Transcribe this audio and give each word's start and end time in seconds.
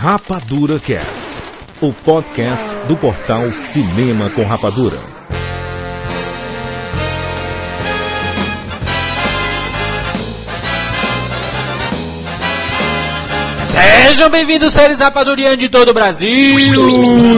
Rapadura 0.00 0.78
Cast, 0.78 1.26
o 1.80 1.92
podcast 1.92 2.64
do 2.86 2.96
portal 2.96 3.50
Cinema 3.50 4.30
com 4.30 4.44
Rapadura. 4.44 4.96
Sejam 13.66 14.30
bem-vindos, 14.30 14.72
seres 14.72 15.00
rapadurianos 15.00 15.58
de 15.58 15.68
todo 15.68 15.88
o 15.88 15.94
Brasil! 15.94 16.56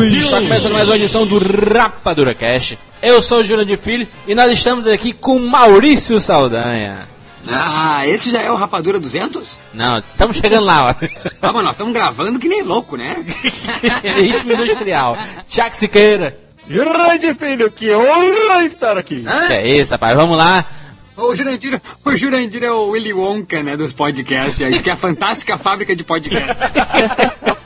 Está 0.02 0.42
começando 0.42 0.74
mais 0.74 0.86
uma 0.86 0.96
edição 0.96 1.26
do 1.26 1.38
Rapadura 1.38 2.34
Cast. 2.34 2.78
Eu 3.02 3.22
sou 3.22 3.38
o 3.38 3.42
Júlio 3.42 3.64
de 3.64 3.78
Filho 3.78 4.06
e 4.28 4.34
nós 4.34 4.52
estamos 4.52 4.86
aqui 4.86 5.14
com 5.14 5.38
Maurício 5.38 6.20
Saldanha. 6.20 7.08
Ah, 7.48 8.06
esse 8.06 8.30
já 8.30 8.40
é 8.40 8.50
o 8.50 8.54
Rapadura 8.54 9.00
200? 9.00 9.58
Não, 9.72 9.98
estamos 9.98 10.36
chegando 10.36 10.64
lá, 10.64 10.90
ó. 10.90 10.94
Mas 11.52 11.64
nós 11.64 11.70
estamos 11.70 11.94
gravando 11.94 12.38
que 12.38 12.48
nem 12.48 12.62
louco, 12.62 12.96
né? 12.96 13.24
Ritmo 14.16 14.52
industrial. 14.52 15.16
Tiago 15.48 15.74
Siqueira. 15.74 16.38
Grande 16.66 17.34
filho, 17.34 17.70
que 17.70 17.92
honra 17.94 18.64
estar 18.64 18.96
aqui. 18.96 19.22
Hã? 19.26 19.52
É 19.52 19.68
isso, 19.68 19.92
rapaz? 19.92 20.16
Vamos 20.16 20.36
lá. 20.36 20.64
O 21.16 21.34
Jurandir, 21.34 21.80
o 22.04 22.16
Jurandir 22.16 22.62
é 22.62 22.70
o 22.70 22.90
Willy 22.90 23.12
Wonka, 23.12 23.62
né, 23.62 23.76
dos 23.76 23.92
podcasts. 23.92 24.60
Isso 24.60 24.82
que 24.82 24.88
é 24.88 24.92
a 24.92 24.96
fantástica 24.96 25.58
fábrica 25.58 25.94
de 25.94 26.04
podcast. 26.04 26.48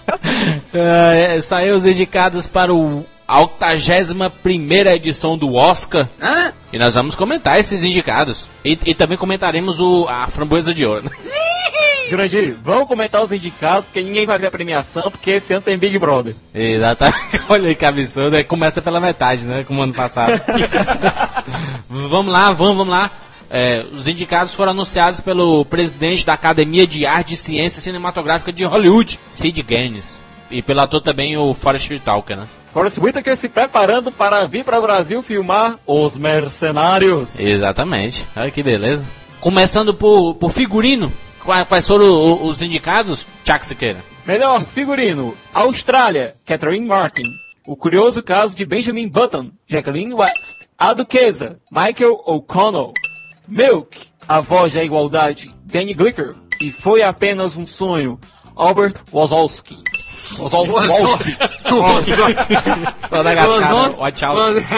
É, 0.73 1.41
saiu 1.41 1.77
os 1.77 1.87
indicados 1.87 2.46
para 2.46 2.74
o 2.74 3.06
a 3.27 3.41
81 3.41 4.88
edição 4.95 5.37
do 5.37 5.55
Oscar. 5.55 6.09
Hã? 6.20 6.52
E 6.73 6.78
nós 6.78 6.95
vamos 6.95 7.15
comentar 7.15 7.59
esses 7.59 7.82
indicados. 7.82 8.48
E, 8.65 8.78
e 8.87 8.95
também 8.95 9.16
comentaremos 9.16 9.80
o, 9.80 10.06
a 10.09 10.27
framboesa 10.27 10.74
de 10.74 10.84
ouro. 10.84 11.10
Jurandir, 12.09 12.56
vamos 12.62 12.87
comentar 12.87 13.23
os 13.23 13.32
indicados, 13.32 13.87
porque 13.87 14.02
ninguém 14.02 14.27
vai 14.27 14.38
ver 14.38 14.48
a 14.48 14.51
premiação, 14.51 15.10
porque 15.10 15.32
esse 15.32 15.55
ano 15.55 15.62
tem 15.62 15.79
Big 15.79 15.98
Brother. 15.98 16.35
Exatamente. 16.54 17.40
Olha 17.48 17.68
aí 17.68 17.74
que 17.74 17.85
absurdo. 17.85 18.37
Aí 18.37 18.45
Começa 18.45 18.82
pela 18.82 19.01
metade, 19.01 19.45
né? 19.45 19.65
Como 19.65 19.82
ano 19.82 19.95
passado. 19.95 20.38
vamos 21.88 22.32
lá, 22.32 22.52
vamos, 22.52 22.76
vamos 22.76 22.93
lá. 22.93 23.10
É, 23.48 23.87
os 23.93 24.09
indicados 24.09 24.52
foram 24.52 24.73
anunciados 24.73 25.20
pelo 25.20 25.65
presidente 25.65 26.26
da 26.26 26.35
Academia 26.35 26.87
de 26.87 27.07
Arte 27.07 27.35
e 27.35 27.37
Ciência 27.37 27.80
Cinematográfica 27.80 28.52
de 28.52 28.65
Hollywood, 28.65 29.18
Sid 29.30 29.63
Gaines. 29.63 30.18
E 30.51 30.60
pelo 30.60 30.80
ator 30.80 31.01
também 31.01 31.37
o 31.37 31.54
Forrest 31.54 31.91
Whitaker, 31.91 32.37
né? 32.37 32.46
Forrest 32.74 32.98
Whitaker 32.98 33.36
se 33.36 33.48
preparando 33.48 34.10
para 34.12 34.44
vir 34.46 34.64
para 34.64 34.78
o 34.78 34.82
Brasil 34.82 35.22
filmar 35.22 35.78
Os 35.86 36.18
Mercenários. 36.18 37.38
Exatamente. 37.38 38.26
Olha 38.36 38.50
que 38.50 38.62
beleza. 38.62 39.04
Começando 39.40 39.94
por, 39.94 40.34
por 40.34 40.50
figurino. 40.50 41.12
Qua- 41.45 41.64
Quais 41.64 41.86
foram 41.86 42.45
os 42.45 42.60
indicados? 42.62 43.24
Chuck 43.46 43.64
Siqueira. 43.64 44.00
Melhor 44.26 44.62
figurino, 44.64 45.34
Austrália, 45.52 46.34
Catherine 46.45 46.86
Martin. 46.86 47.22
O 47.66 47.76
curioso 47.76 48.22
caso 48.22 48.56
de 48.56 48.64
Benjamin 48.66 49.08
Button, 49.08 49.50
Jacqueline 49.68 50.12
West. 50.14 50.64
A 50.76 50.92
Duquesa, 50.95 51.56
Michael 51.70 52.20
O'Connell. 52.26 52.92
Milk, 53.46 54.08
A 54.26 54.40
Voz 54.40 54.72
da 54.72 54.82
Igualdade, 54.82 55.54
Danny 55.64 55.95
Glicker. 55.95 56.34
E 56.60 56.72
Foi 56.72 57.02
Apenas 57.02 57.56
um 57.56 57.66
Sonho, 57.66 58.18
Albert 58.56 58.95
Wazowski. 59.12 59.76
Wazowski. 60.38 61.36
Madagascar, 63.10 64.04
White 64.04 64.20
House. 64.25 64.70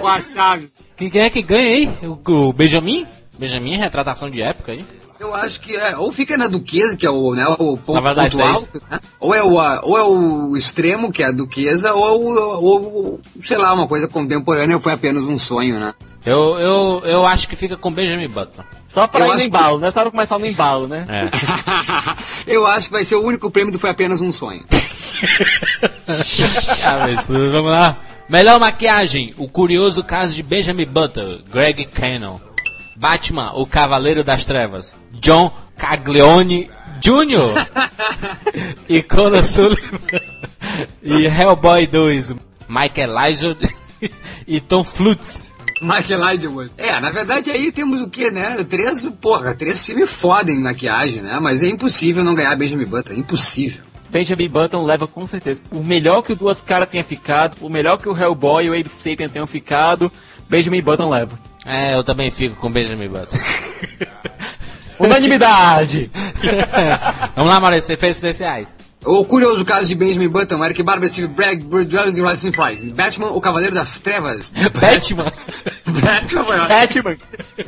White 0.00 0.32
Chaves. 0.32 0.76
Quem, 0.96 1.10
quem 1.10 1.22
é 1.22 1.30
que 1.30 1.42
ganha 1.42 1.68
aí? 1.76 1.90
O, 2.06 2.48
o 2.48 2.52
Benjamin? 2.52 3.06
Benjamin, 3.38 3.76
retratação 3.78 4.30
de 4.30 4.42
época 4.42 4.72
aí. 4.72 4.84
Eu 5.18 5.34
acho 5.34 5.60
que 5.60 5.76
é, 5.76 5.96
ou 5.96 6.10
fica 6.12 6.36
na 6.36 6.48
Duquesa, 6.48 6.96
que 6.96 7.06
é 7.06 7.10
o, 7.10 7.32
né, 7.32 7.46
o 7.46 7.76
ponto, 7.76 7.94
ponto 8.30 8.42
alto, 8.42 8.82
né? 8.90 8.98
ou, 9.20 9.32
é 9.32 9.40
o, 9.42 9.52
ou 9.84 9.96
é 9.98 10.02
o 10.02 10.56
extremo, 10.56 11.12
que 11.12 11.22
é 11.22 11.26
a 11.26 11.32
Duquesa, 11.32 11.92
ou, 11.94 12.08
é 12.08 12.12
o- 12.12 12.60
ou, 12.60 13.20
sei 13.40 13.56
lá, 13.56 13.72
uma 13.72 13.86
coisa 13.86 14.08
contemporânea, 14.08 14.80
foi 14.80 14.92
apenas 14.92 15.22
um 15.24 15.38
sonho, 15.38 15.78
né? 15.78 15.94
Eu, 16.24 16.58
eu, 16.60 17.02
eu 17.04 17.26
acho 17.26 17.48
que 17.48 17.56
fica 17.56 17.76
com 17.76 17.90
Benjamin 17.90 18.28
Button. 18.28 18.62
Só 18.86 19.06
para 19.08 19.20
Eu 19.22 19.26
ir 19.26 19.28
no 19.28 19.34
acho 19.34 19.42
que- 19.42 19.48
embalo, 19.48 19.78
né? 19.80 19.90
Só 19.90 20.02
para 20.02 20.10
começar 20.12 20.38
no 20.38 20.46
embalo, 20.46 20.86
né? 20.86 21.04
É. 21.08 21.30
Eu 22.46 22.64
acho 22.66 22.86
que 22.86 22.92
vai 22.92 23.04
ser 23.04 23.16
o 23.16 23.22
único 23.24 23.50
prêmio 23.50 23.72
do 23.72 23.78
Foi 23.78 23.90
Apenas 23.90 24.20
um 24.20 24.30
Sonho. 24.32 24.64
Ah, 26.84 27.04
absurdo. 27.04 27.52
Vamos 27.52 27.70
lá. 27.70 27.98
Melhor 28.28 28.58
maquiagem: 28.60 29.34
O 29.36 29.48
Curioso 29.48 30.02
Caso 30.04 30.34
de 30.34 30.42
Benjamin 30.42 30.86
Button, 30.86 31.40
Greg 31.50 31.84
Cannon. 31.86 32.38
Batman, 32.96 33.52
O 33.54 33.66
Cavaleiro 33.66 34.22
das 34.22 34.44
Trevas, 34.44 34.94
John 35.12 35.52
Caglione 35.76 36.70
Jr. 37.00 37.66
e 38.88 39.02
Conan 39.02 39.42
Sullivan. 39.42 39.98
e 41.02 41.26
Hellboy 41.26 41.86
2, 41.86 42.34
Mike 42.68 43.00
Elijah 43.00 43.56
e 44.46 44.60
Tom 44.60 44.84
Flutz. 44.84 45.51
Michael 45.82 46.34
Idlewood. 46.34 46.70
É, 46.78 46.98
na 47.00 47.10
verdade 47.10 47.50
aí 47.50 47.72
temos 47.72 48.00
o 48.00 48.08
quê, 48.08 48.30
né? 48.30 48.62
Três, 48.64 49.06
porra, 49.20 49.54
três 49.54 49.84
filmes 49.84 50.10
foda 50.10 50.50
em 50.50 50.60
maquiagem, 50.60 51.20
né? 51.20 51.38
Mas 51.40 51.62
é 51.62 51.68
impossível 51.68 52.22
não 52.22 52.34
ganhar 52.34 52.54
Benjamin 52.56 52.86
Button, 52.86 53.14
impossível. 53.14 53.82
Benjamin 54.08 54.48
Button 54.48 54.84
leva 54.84 55.06
com 55.06 55.26
certeza. 55.26 55.60
Por 55.68 55.84
melhor 55.84 56.22
que 56.22 56.32
o 56.32 56.36
Duas 56.36 56.60
Caras 56.62 56.90
tenha 56.90 57.02
ficado, 57.02 57.56
por 57.56 57.70
melhor 57.70 57.96
que 57.96 58.08
o 58.08 58.16
Hellboy 58.16 58.66
e 58.66 58.70
o 58.70 58.74
Abe 58.74 58.88
Sapien 58.88 59.28
tenham 59.28 59.46
ficado, 59.46 60.12
Benjamin 60.48 60.82
Button 60.82 61.08
leva. 61.08 61.38
É, 61.64 61.94
eu 61.94 62.04
também 62.04 62.30
fico 62.30 62.56
com 62.56 62.70
Benjamin 62.70 63.08
Button. 63.08 63.38
Unanimidade! 65.00 66.10
Vamos 67.34 67.50
lá, 67.50 67.58
Maurício, 67.58 67.92
efeitos 67.92 68.18
especiais. 68.18 68.68
O 69.04 69.24
curioso 69.24 69.64
caso 69.64 69.88
de 69.88 69.96
Benjamin 69.96 70.28
Button, 70.28 70.64
Eric 70.64 70.80
Barber, 70.82 71.08
Steve 71.08 71.26
Bragg, 71.26 71.64
Bird 71.64 71.92
Rising 71.92 72.52
Fries. 72.52 72.82
Batman, 72.84 73.30
o 73.30 73.40
Cavaleiro 73.40 73.74
das 73.74 73.98
Trevas. 73.98 74.52
Batman. 74.80 75.32
Batman! 76.00 77.16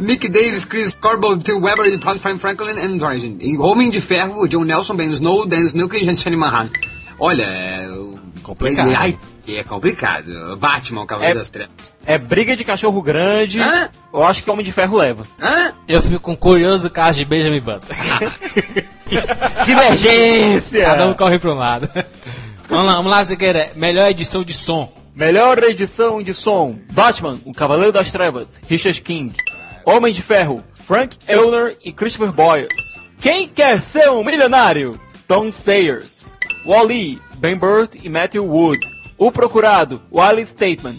Nick 0.01 0.29
Davis, 0.29 0.65
Chris 0.65 0.97
Corbo, 0.97 1.37
Tim 1.39 1.61
Weber, 1.61 1.87
e 1.87 1.99
Frank 2.19 2.39
Franklin 2.39 2.79
e 2.79 2.99
Dorjan. 2.99 3.37
Em 3.41 3.59
Homem 3.61 3.91
de 3.91 4.01
Ferro, 4.01 4.43
o 4.43 4.49
John 4.49 4.65
Nelson, 4.65 4.95
Ben 4.95 5.11
Snow, 5.11 5.47
Dan 5.47 5.61
Snook 5.61 5.97
e 5.97 6.17
Shane 6.17 6.37
Mahan. 6.37 6.69
Olha, 7.19 7.45
é... 7.45 7.89
Complicado. 8.43 8.93
Ai, 8.95 9.19
é 9.49 9.63
complicado. 9.65 10.57
Batman, 10.59 11.03
o 11.03 11.07
Cavaleiro 11.07 11.39
É- 11.39 11.41
das 11.41 11.49
Trevas. 11.49 11.97
É 12.05 12.19
briga 12.19 12.55
de 12.55 12.63
cachorro 12.63 13.01
grande. 13.01 13.59
Hã? 13.59 13.89
Eu 14.13 14.23
acho 14.23 14.43
que 14.43 14.51
Homem 14.51 14.65
de 14.65 14.71
Ferro 14.71 14.99
leva. 14.99 15.25
Hã? 15.41 15.73
Eu 15.89 16.03
fico 16.03 16.21
com 16.21 16.33
o 16.33 16.37
curioso 16.37 16.91
caso 16.91 17.19
de 17.19 17.25
Benjamin 17.25 17.61
Button. 17.61 17.87
Divergência! 19.65 20.85
Cada 20.85 21.07
um 21.07 21.15
corre 21.15 21.39
para 21.39 21.51
um 21.53 21.59
lado. 21.59 21.89
vamos 22.69 22.87
lá, 22.87 22.97
vamos 22.97 23.11
lá, 23.11 23.25
Siqueira. 23.25 23.71
Melhor 23.75 24.11
edição 24.11 24.45
de 24.45 24.53
som. 24.53 24.93
Melhor 25.15 25.63
edição 25.63 26.23
de 26.23 26.35
som: 26.35 26.77
Batman, 26.93 27.39
o 27.45 27.53
Cavaleiro 27.53 27.93
das 27.93 28.11
Trevas, 28.11 28.61
Richard 28.69 29.01
King. 29.03 29.33
Homem 29.87 30.13
de 30.15 30.23
Ferro, 30.23 30.65
Frank 30.73 31.17
Elner 31.29 31.77
e 31.85 31.93
Christopher 31.93 32.33
Boyers. 32.33 32.95
Quem 33.21 33.47
quer 33.47 33.81
ser 33.83 34.11
um 34.11 34.25
milionário? 34.25 34.99
Tom 35.29 35.51
Sayers. 35.53 36.35
Wally, 36.65 37.21
Ben 37.37 37.57
Burt 37.57 37.95
e 38.03 38.09
Matthew 38.09 38.45
Wood. 38.47 38.81
O 39.19 39.31
Procurado, 39.31 40.01
Wiley 40.13 40.45
Stateman. 40.47 40.97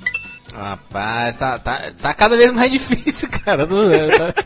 Rapaz, 0.54 1.38
tá, 1.38 1.58
tá, 1.60 1.92
tá 2.00 2.14
cada 2.14 2.38
vez 2.38 2.52
mais 2.54 2.70
difícil, 2.72 3.28
cara. 3.44 3.64
É, 3.94 4.18
tá- 4.32 4.44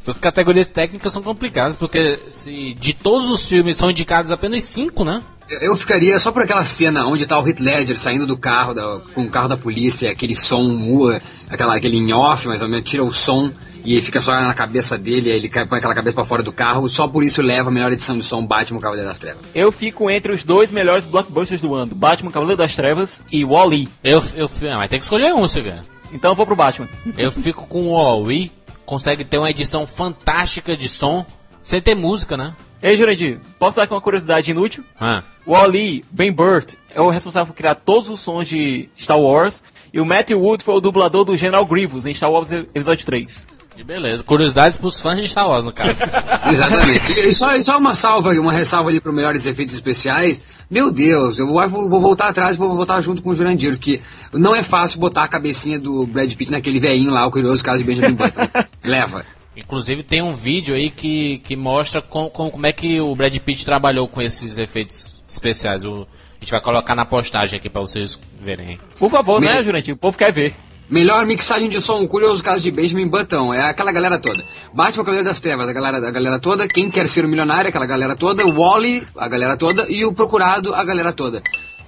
Essas 0.00 0.18
categorias 0.20 0.68
técnicas 0.68 1.12
são 1.12 1.22
complicadas, 1.22 1.74
porque 1.76 2.18
se 2.30 2.74
de 2.74 2.94
todos 2.94 3.28
os 3.28 3.46
filmes 3.48 3.76
são 3.76 3.90
indicados 3.90 4.30
apenas 4.30 4.62
cinco, 4.62 5.04
né? 5.04 5.20
Eu- 5.48 5.76
ficaria 5.76 6.18
só 6.18 6.32
por 6.32 6.42
aquela 6.42 6.64
cena 6.64 7.06
onde 7.06 7.26
tá 7.26 7.38
o 7.38 7.46
Heath 7.46 7.60
Ledger 7.60 7.98
saindo 7.98 8.26
do 8.26 8.36
carro, 8.36 8.72
da- 8.74 9.00
com 9.14 9.22
o 9.22 9.28
carro 9.28 9.48
da 9.48 9.56
polícia, 9.56 10.10
aquele 10.10 10.34
som 10.34 10.62
mua, 10.62 11.20
aquela, 11.50 11.74
aquele 11.76 11.96
em 11.98 12.12
off, 12.12 12.48
mais 12.48 12.62
ou 12.62 12.68
menos, 12.68 12.88
tira 12.88 13.04
o 13.04 13.12
som 13.12 13.52
e 13.84 14.00
fica 14.00 14.20
só 14.22 14.32
na 14.40 14.54
cabeça 14.54 14.96
dele, 14.96 15.30
aí 15.30 15.36
ele 15.36 15.48
cai- 15.50 15.66
põe 15.66 15.78
aquela 15.78 15.94
cabeça 15.94 16.14
pra 16.14 16.24
fora 16.24 16.42
do 16.42 16.50
carro, 16.52 16.88
só 16.88 17.06
por 17.06 17.22
isso 17.22 17.42
leva 17.42 17.68
a 17.68 17.72
melhor 17.72 17.92
edição 17.92 18.16
de 18.18 18.24
som 18.24 18.44
Batman 18.46 18.80
Cavaleiro 18.80 19.06
das 19.08 19.18
Trevas. 19.18 19.42
Eu 19.54 19.70
fico 19.70 20.08
entre 20.08 20.32
os 20.32 20.42
dois 20.42 20.72
melhores 20.72 21.04
blockbusters 21.04 21.60
do 21.60 21.74
ano: 21.74 21.94
Batman, 21.94 22.30
Cavaleiro 22.30 22.56
das 22.58 22.74
Trevas 22.74 23.20
e 23.30 23.44
Wally. 23.44 23.88
Eu, 24.02 24.22
eu, 24.34 24.50
ah, 24.72 24.78
mas 24.78 24.88
tem 24.88 24.98
que 24.98 25.04
escolher 25.04 25.34
um, 25.34 25.46
Siqueira. 25.46 25.82
Então 26.12 26.30
eu 26.30 26.34
vou 26.34 26.46
pro 26.46 26.56
Batman. 26.56 26.88
Eu 27.18 27.30
fico 27.30 27.66
com 27.66 27.88
o 27.88 27.92
Huawei, 27.96 28.50
consegue 28.86 29.24
ter 29.24 29.36
uma 29.38 29.50
edição 29.50 29.86
fantástica 29.86 30.74
de 30.76 30.88
som, 30.88 31.26
sem 31.62 31.82
ter 31.82 31.94
música, 31.94 32.36
né? 32.36 32.54
Ei, 32.84 32.96
Jurandir, 32.98 33.40
posso 33.58 33.76
dar 33.76 33.84
aqui 33.84 33.94
uma 33.94 34.00
curiosidade 34.02 34.50
inútil? 34.50 34.84
Ah. 35.00 35.22
O 35.46 35.56
Ali, 35.56 36.04
Ben 36.10 36.30
Burt, 36.30 36.74
é 36.94 37.00
o 37.00 37.08
responsável 37.08 37.46
por 37.46 37.56
criar 37.56 37.76
todos 37.76 38.10
os 38.10 38.20
sons 38.20 38.46
de 38.46 38.90
Star 38.94 39.18
Wars. 39.18 39.64
E 39.90 39.98
o 40.02 40.04
Matthew 40.04 40.38
Wood 40.38 40.62
foi 40.62 40.74
o 40.74 40.80
dublador 40.80 41.24
do 41.24 41.34
General 41.34 41.64
Grievous 41.64 42.04
em 42.04 42.12
Star 42.12 42.30
Wars 42.30 42.52
Episódio 42.52 43.06
3. 43.06 43.46
Que 43.74 43.82
beleza. 43.82 44.22
Curiosidades 44.22 44.76
pros 44.76 45.00
fãs 45.00 45.18
de 45.18 45.28
Star 45.28 45.48
Wars, 45.48 45.64
no 45.64 45.72
caso. 45.72 45.96
Exatamente. 46.52 47.10
E, 47.12 47.30
e 47.30 47.34
só, 47.34 47.56
e 47.56 47.64
só 47.64 47.78
uma 47.78 47.94
salva, 47.94 48.32
uma 48.32 48.52
ressalva 48.52 48.90
ali 48.90 49.00
para 49.00 49.10
melhores 49.12 49.46
efeitos 49.46 49.74
especiais. 49.74 50.42
Meu 50.70 50.90
Deus, 50.90 51.38
eu 51.38 51.46
vou, 51.46 51.88
vou 51.88 52.00
voltar 52.02 52.28
atrás 52.28 52.54
e 52.54 52.58
vou 52.58 52.76
voltar 52.76 53.00
junto 53.00 53.22
com 53.22 53.30
o 53.30 53.34
Jurandir, 53.34 53.78
que 53.78 53.98
não 54.30 54.54
é 54.54 54.62
fácil 54.62 55.00
botar 55.00 55.22
a 55.22 55.28
cabecinha 55.28 55.78
do 55.78 56.06
Brad 56.06 56.30
Pitt 56.34 56.50
naquele 56.50 56.78
veinho 56.78 57.10
lá, 57.10 57.26
o 57.26 57.30
curioso 57.30 57.64
caso 57.64 57.78
de 57.78 57.84
Benjamin 57.84 58.14
Button. 58.14 58.46
Leva. 58.84 59.24
Inclusive 59.56 60.02
tem 60.02 60.20
um 60.22 60.32
vídeo 60.34 60.74
aí 60.74 60.90
que, 60.90 61.38
que 61.38 61.54
mostra 61.56 62.02
com, 62.02 62.28
com, 62.28 62.50
como 62.50 62.66
é 62.66 62.72
que 62.72 63.00
o 63.00 63.14
Brad 63.14 63.36
Pitt 63.38 63.64
trabalhou 63.64 64.08
com 64.08 64.20
esses 64.20 64.58
efeitos 64.58 65.22
especiais. 65.28 65.84
O, 65.84 65.92
a 66.02 66.40
gente 66.40 66.50
vai 66.50 66.60
colocar 66.60 66.94
na 66.94 67.04
postagem 67.04 67.58
aqui 67.58 67.70
pra 67.70 67.80
vocês 67.80 68.20
verem. 68.40 68.78
Por 68.98 69.10
favor, 69.10 69.40
Me- 69.40 69.46
né, 69.46 69.62
Jurandir? 69.62 69.94
O 69.94 69.96
povo 69.96 70.18
quer 70.18 70.32
ver. 70.32 70.54
Melhor 70.90 71.24
mixagem 71.24 71.70
de 71.70 71.80
som, 71.80 72.06
curioso 72.06 72.44
caso 72.44 72.62
de 72.62 72.70
Benjamin 72.70 73.08
Button, 73.08 73.54
é 73.54 73.62
aquela 73.62 73.90
galera 73.90 74.18
toda. 74.18 74.44
Batman 74.74 75.02
Cavaleiro 75.04 75.24
das 75.26 75.40
Trevas, 75.40 75.66
a 75.66 75.72
galera, 75.72 75.96
a 75.96 76.10
galera 76.10 76.38
toda. 76.38 76.68
Quem 76.68 76.90
quer 76.90 77.08
ser 77.08 77.24
o 77.24 77.28
milionário, 77.28 77.70
aquela 77.70 77.86
galera 77.86 78.14
toda. 78.14 78.44
Wally, 78.46 79.02
a 79.16 79.26
galera 79.26 79.56
toda. 79.56 79.86
E 79.90 80.04
o 80.04 80.12
Procurado, 80.12 80.74
a 80.74 80.84
galera 80.84 81.10
toda. 81.10 81.42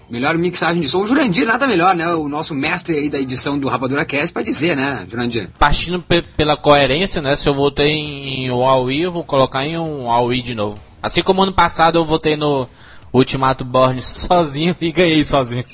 Melhor 0.09 0.37
mixagem 0.39 0.81
de 0.81 0.89
som. 0.89 1.01
O 1.01 1.07
Jurandir, 1.07 1.47
nada 1.47 1.67
melhor, 1.67 1.95
né? 1.95 2.07
O 2.15 2.29
nosso 2.29 2.55
mestre 2.55 2.97
aí 2.97 3.11
da 3.11 3.19
edição 3.19 3.59
do 3.59 3.69
Rapadura 3.69 4.05
Cast 4.05 4.33
pra 4.33 4.43
dizer, 4.43 4.77
né, 4.77 5.05
Jurandir? 5.11 5.49
Partindo 5.59 6.01
pe- 6.01 6.23
pela 6.23 6.57
coerência, 6.57 7.21
né? 7.21 7.35
Se 7.35 7.49
eu 7.49 7.55
votei 7.55 7.89
em, 7.91 8.51
Huawei, 8.51 9.05
eu 9.05 9.11
vou 9.13 9.25
colocar 9.25 9.67
em 9.67 9.77
um 9.77 10.05
Huawei 10.07 10.41
de 10.43 10.55
novo. 10.55 10.79
Assim 11.03 11.23
como 11.23 11.43
ano 11.43 11.53
passado 11.53 11.99
eu 11.99 12.05
votei 12.05 12.37
no 12.37 12.69
Ultimato 13.13 13.65
Born 13.65 14.01
sozinho 14.03 14.77
e 14.81 14.93
ganhei 14.93 15.25
sozinho. 15.25 15.65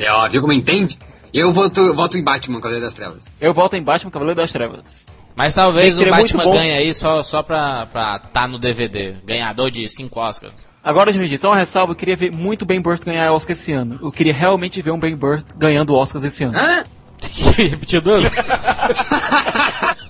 É, 0.00 0.10
ó, 0.12 0.28
viu 0.28 0.40
como 0.40 0.52
entende? 0.52 0.98
Eu 1.32 1.52
voto, 1.52 1.94
voto 1.94 2.18
em 2.18 2.22
Batman, 2.24 2.58
Cavaleiro 2.60 2.84
das 2.84 2.94
Trevas. 2.94 3.24
Eu 3.40 3.54
volto 3.54 3.74
em 3.74 3.82
Batman 3.82 4.10
Cavaleiro 4.10 4.38
das 4.40 4.52
Trevas. 4.52 5.06
Mas 5.34 5.54
talvez 5.54 5.98
o 5.98 6.04
Batman 6.10 6.44
ganhe 6.52 6.72
aí 6.76 6.92
só, 6.92 7.22
só 7.22 7.42
pra, 7.42 7.86
pra 7.86 8.18
tá 8.18 8.46
no 8.46 8.58
DVD. 8.58 9.14
Ganhador 9.24 9.70
de 9.70 9.88
5 9.88 10.20
Oscars. 10.20 10.54
Agora, 10.84 11.12
Jurandir, 11.12 11.38
só 11.38 11.50
uma 11.50 11.56
ressalva, 11.56 11.92
eu 11.92 11.96
queria 11.96 12.16
ver 12.16 12.32
muito 12.32 12.66
Ben 12.66 12.80
Burt 12.80 13.04
ganhar 13.04 13.32
Oscar 13.32 13.52
esse 13.52 13.72
ano. 13.72 14.00
Eu 14.02 14.10
queria 14.10 14.34
realmente 14.34 14.82
ver 14.82 14.90
um 14.90 14.98
Ben 14.98 15.14
Burt 15.14 15.46
ganhando 15.56 15.94
Oscars 15.94 16.24
esse 16.24 16.42
ano. 16.42 16.58
Hã? 16.58 16.82
Repetiu 17.56 18.00
duas? 18.00 18.24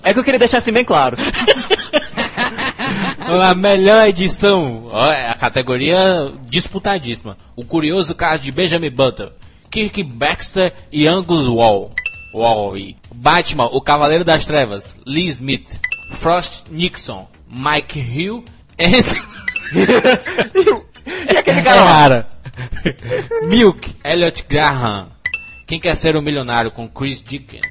É 0.01 0.13
que 0.13 0.19
eu 0.19 0.23
queria 0.23 0.39
deixar 0.39 0.57
assim 0.57 0.71
bem 0.71 0.83
claro. 0.83 1.15
A 3.41 3.53
melhor 3.55 4.07
edição. 4.07 4.87
É 4.91 5.29
a 5.29 5.33
categoria 5.33 6.31
disputadíssima. 6.45 7.37
O 7.55 7.63
curioso 7.63 8.13
caso 8.13 8.43
de 8.43 8.51
Benjamin 8.51 8.91
Button, 8.91 9.31
Kirk 9.71 10.03
Baxter 10.03 10.73
e 10.91 11.07
Angus 11.07 11.47
Wall. 11.47 11.91
Wall 12.33 12.77
e 12.77 12.97
Batman, 13.13 13.69
o 13.71 13.79
Cavaleiro 13.79 14.23
das 14.23 14.45
Trevas, 14.45 14.95
Lee 15.05 15.27
Smith, 15.27 15.79
Frost 16.11 16.63
Nixon, 16.69 17.27
Mike 17.47 17.99
Hill 17.99 18.43
E 21.05 21.37
aquele 21.37 21.61
cara 21.61 21.83
lá? 21.83 21.91
Cara. 21.91 22.29
Milk, 23.45 23.95
Elliot 24.03 24.45
Graham. 24.47 25.09
Quem 25.67 25.79
quer 25.79 25.95
ser 25.95 26.15
um 26.15 26.21
milionário 26.21 26.71
com 26.71 26.87
Chris 26.87 27.21
Dickens? 27.21 27.67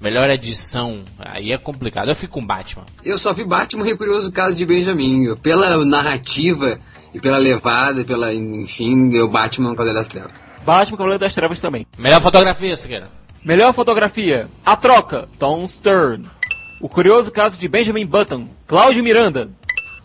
Melhor 0.00 0.30
edição. 0.30 1.02
Aí 1.18 1.52
é 1.52 1.58
complicado. 1.58 2.08
Eu 2.08 2.14
fico 2.14 2.34
com 2.34 2.46
Batman. 2.46 2.84
Eu 3.04 3.18
só 3.18 3.32
vi 3.32 3.44
Batman 3.44 3.88
e 3.88 3.92
o 3.92 3.98
Curioso 3.98 4.30
Caso 4.30 4.56
de 4.56 4.64
Benjamin. 4.64 5.34
Pela 5.42 5.84
narrativa 5.84 6.78
e 7.12 7.20
pela 7.20 7.38
levada, 7.38 8.04
pela, 8.04 8.32
enfim, 8.32 9.12
eu 9.14 9.28
Batman 9.28 9.70
Cavaleiro 9.70 9.98
das 9.98 10.08
Trevas. 10.08 10.44
Batman 10.64 10.96
Cavaleiro 10.96 11.20
das 11.20 11.34
Trevas 11.34 11.60
também. 11.60 11.86
Melhor 11.96 12.20
fotografia, 12.20 12.76
Siqueira. 12.76 13.08
Melhor 13.44 13.72
fotografia. 13.72 14.48
A 14.64 14.76
Troca, 14.76 15.28
Tom 15.38 15.66
Stern. 15.66 16.24
O 16.80 16.88
Curioso 16.88 17.32
Caso 17.32 17.56
de 17.58 17.68
Benjamin 17.68 18.06
Button, 18.06 18.48
Cláudio 18.66 19.02
Miranda. 19.02 19.48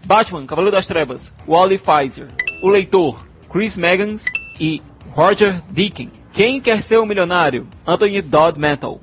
Batman, 0.06 0.46
Cavaleiro 0.46 0.76
das 0.76 0.86
Trevas, 0.86 1.34
Wally 1.48 1.78
Pfizer. 1.78 2.28
O 2.62 2.70
Leitor, 2.70 3.26
Chris 3.50 3.78
Megans 3.78 4.24
e 4.60 4.82
Roger 5.12 5.62
Deakins. 5.70 6.12
Quem 6.32 6.60
quer 6.60 6.82
ser 6.82 7.00
um 7.00 7.06
milionário? 7.06 7.68
Anthony 7.86 8.22
Dodd 8.22 8.60
Mantle. 8.60 9.02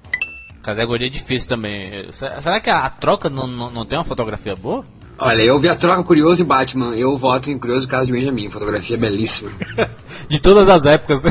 Categoria 0.62 1.08
difícil 1.08 1.48
também. 1.48 2.10
Será 2.12 2.60
que 2.60 2.68
a, 2.68 2.80
a 2.80 2.90
troca 2.90 3.30
não, 3.30 3.46
não, 3.46 3.70
não 3.70 3.86
tem 3.86 3.98
uma 3.98 4.04
fotografia 4.04 4.54
boa? 4.54 4.84
Olha, 5.18 5.42
eu 5.42 5.58
vi 5.58 5.68
a 5.68 5.74
troca 5.74 6.02
Curioso 6.02 6.42
e 6.42 6.44
Batman. 6.44 6.94
Eu 6.94 7.16
voto 7.16 7.50
em 7.50 7.58
Curioso 7.58 7.86
Caso 7.86 8.06
de 8.06 8.12
Benjamin. 8.12 8.48
Fotografia 8.48 8.96
belíssima. 8.96 9.52
De 10.28 10.40
todas 10.40 10.68
as 10.68 10.86
épocas, 10.86 11.22
né? 11.22 11.30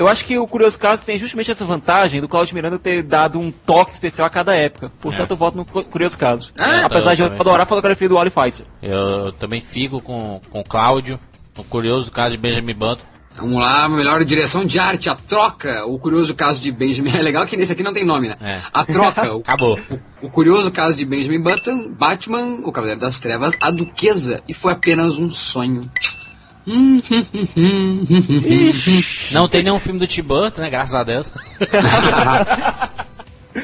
Eu 0.00 0.08
acho 0.08 0.24
que 0.24 0.38
o 0.38 0.46
Curioso 0.46 0.78
Caso 0.78 1.04
tem 1.04 1.18
justamente 1.18 1.50
essa 1.50 1.62
vantagem 1.66 2.22
do 2.22 2.28
Cláudio 2.28 2.54
Miranda 2.54 2.78
ter 2.78 3.02
dado 3.02 3.38
um 3.38 3.50
toque 3.52 3.92
especial 3.92 4.26
a 4.26 4.30
cada 4.30 4.54
época. 4.56 4.90
Portanto, 4.98 5.30
É. 5.30 5.32
eu 5.34 5.36
voto 5.36 5.58
no 5.58 5.64
Cu- 5.66 5.84
Curioso 5.84 6.16
Caso. 6.16 6.50
Ah, 6.58 6.86
Apesar 6.86 7.12
eu 7.12 7.16
de 7.16 7.22
eu 7.22 7.26
adorar 7.38 7.60
a 7.60 7.66
fotografia 7.66 8.08
do 8.08 8.14
Wally 8.14 8.30
Pfizer. 8.30 8.64
Eu 8.82 9.30
também 9.32 9.60
fico 9.60 10.00
com, 10.00 10.40
com 10.50 10.60
o 10.60 10.64
Cláudio, 10.64 11.20
o 11.58 11.62
curioso 11.64 12.10
caso 12.10 12.30
de 12.30 12.38
Benjamin 12.38 12.74
Button. 12.74 13.04
Vamos 13.36 13.58
lá, 13.60 13.88
melhor 13.88 14.24
direção 14.24 14.64
de 14.64 14.78
arte, 14.78 15.08
a 15.10 15.14
troca. 15.14 15.84
O 15.86 15.98
curioso 15.98 16.34
caso 16.34 16.60
de 16.60 16.72
Benjamin. 16.72 17.10
É 17.16 17.20
legal 17.22 17.46
que 17.46 17.56
nesse 17.56 17.72
aqui 17.72 17.82
não 17.82 17.92
tem 17.92 18.04
nome, 18.04 18.28
né? 18.28 18.36
É. 18.40 18.58
A 18.72 18.84
troca. 18.84 19.32
o, 19.36 19.40
Acabou. 19.40 19.78
o 20.22 20.30
curioso 20.30 20.70
caso 20.70 20.96
de 20.96 21.04
Benjamin 21.04 21.40
Button, 21.42 21.90
Batman, 21.90 22.60
o 22.64 22.72
Cavaleiro 22.72 23.00
das 23.00 23.20
Trevas, 23.20 23.54
a 23.60 23.70
Duquesa. 23.70 24.42
E 24.48 24.54
foi 24.54 24.72
apenas 24.72 25.18
um 25.18 25.30
sonho. 25.30 25.82
Não 29.32 29.48
tem 29.48 29.62
nenhum 29.62 29.80
filme 29.80 29.98
do 29.98 30.06
Tim 30.06 30.22
Burton, 30.22 30.60
né? 30.62 30.70
Graças 30.70 30.94
a 30.94 31.04
Deus. 31.04 31.30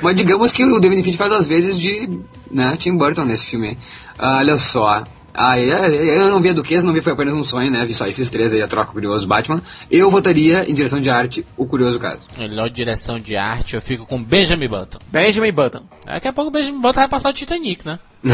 Mas 0.02 0.16
digamos 0.16 0.52
que 0.52 0.64
o 0.64 0.80
David 0.80 1.02
Fincher 1.02 1.18
faz 1.18 1.32
às 1.32 1.46
vezes 1.46 1.78
de 1.78 2.18
né, 2.50 2.76
Tim 2.76 2.96
Burton 2.96 3.24
nesse 3.24 3.46
filme. 3.46 3.78
Ah, 4.18 4.38
olha 4.38 4.56
só. 4.56 5.04
Ah, 5.38 5.58
eu 5.60 5.76
eu 5.94 6.30
não 6.30 6.40
vi 6.40 6.48
a 6.48 6.52
Duquesa, 6.54 6.86
não 6.86 6.94
vi 6.94 7.02
Foi 7.02 7.12
Apenas 7.12 7.34
um 7.34 7.44
Sonho, 7.44 7.70
né? 7.70 7.84
Vi 7.84 7.92
só 7.92 8.06
esses 8.06 8.30
três 8.30 8.54
aí, 8.54 8.62
a 8.62 8.66
troca, 8.66 8.90
o 8.90 8.94
Curioso 8.94 9.26
Batman. 9.28 9.62
Eu 9.90 10.10
votaria 10.10 10.68
em 10.68 10.72
direção 10.74 10.98
de 10.98 11.10
arte, 11.10 11.44
o 11.58 11.66
Curioso 11.66 11.98
Caso. 12.00 12.20
Melhor 12.38 12.70
direção 12.70 13.18
de 13.18 13.36
arte, 13.36 13.74
eu 13.76 13.82
fico 13.82 14.06
com 14.06 14.20
Benjamin 14.22 14.66
Button. 14.68 14.98
Benjamin 15.12 15.52
Button. 15.52 15.82
Daqui 16.06 16.26
a 16.26 16.32
pouco 16.32 16.48
o 16.48 16.52
Benjamin 16.52 16.80
Button 16.80 17.00
vai 17.00 17.08
passar 17.08 17.28
o 17.28 17.32
Titanic, 17.34 17.86
né? 17.86 17.98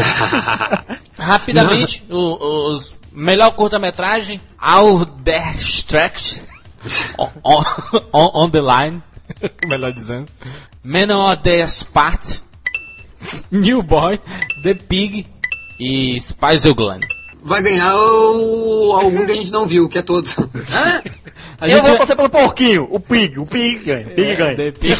Rapidamente, 1.19 2.03
o- 2.09 2.71
os 2.73 2.95
melhor 3.13 3.55
curta-metragem, 3.55 4.41
All 4.59 5.05
the 5.05 5.39
Stretch. 5.57 6.41
On, 7.17 7.31
on, 7.43 7.63
on 8.11 8.51
the 8.51 8.61
Line, 8.61 9.01
melhor 9.69 9.93
dizendo, 9.93 10.27
Man 10.83 11.11
of 11.11 11.41
the 11.41 11.63
Spart, 11.63 12.43
New 13.51 13.81
Boy, 13.83 14.19
The 14.63 14.75
Pig. 14.75 15.27
E 15.79 16.19
Spice 16.19 16.71
Glen. 16.73 17.01
Vai 17.45 17.61
ganhar 17.61 17.93
o, 17.95 18.93
algum 18.93 19.25
que 19.25 19.31
a 19.33 19.35
gente 19.35 19.51
não 19.51 19.65
viu, 19.67 19.89
que 19.89 19.97
é 19.97 20.01
todos. 20.01 20.35
A 21.59 21.67
eu 21.67 21.71
gente 21.77 21.81
vou 21.81 21.89
vai- 21.91 21.97
passar 21.99 22.15
pelo 22.15 22.29
porquinho, 22.29 22.87
o 22.89 22.99
Pig, 22.99 23.39
o 23.39 23.45
Pig 23.45 23.83
ganha. 23.85 24.05
Pig 24.07 24.35
ganha. 24.35 24.55
The 24.55 24.71
Pig. 24.71 24.97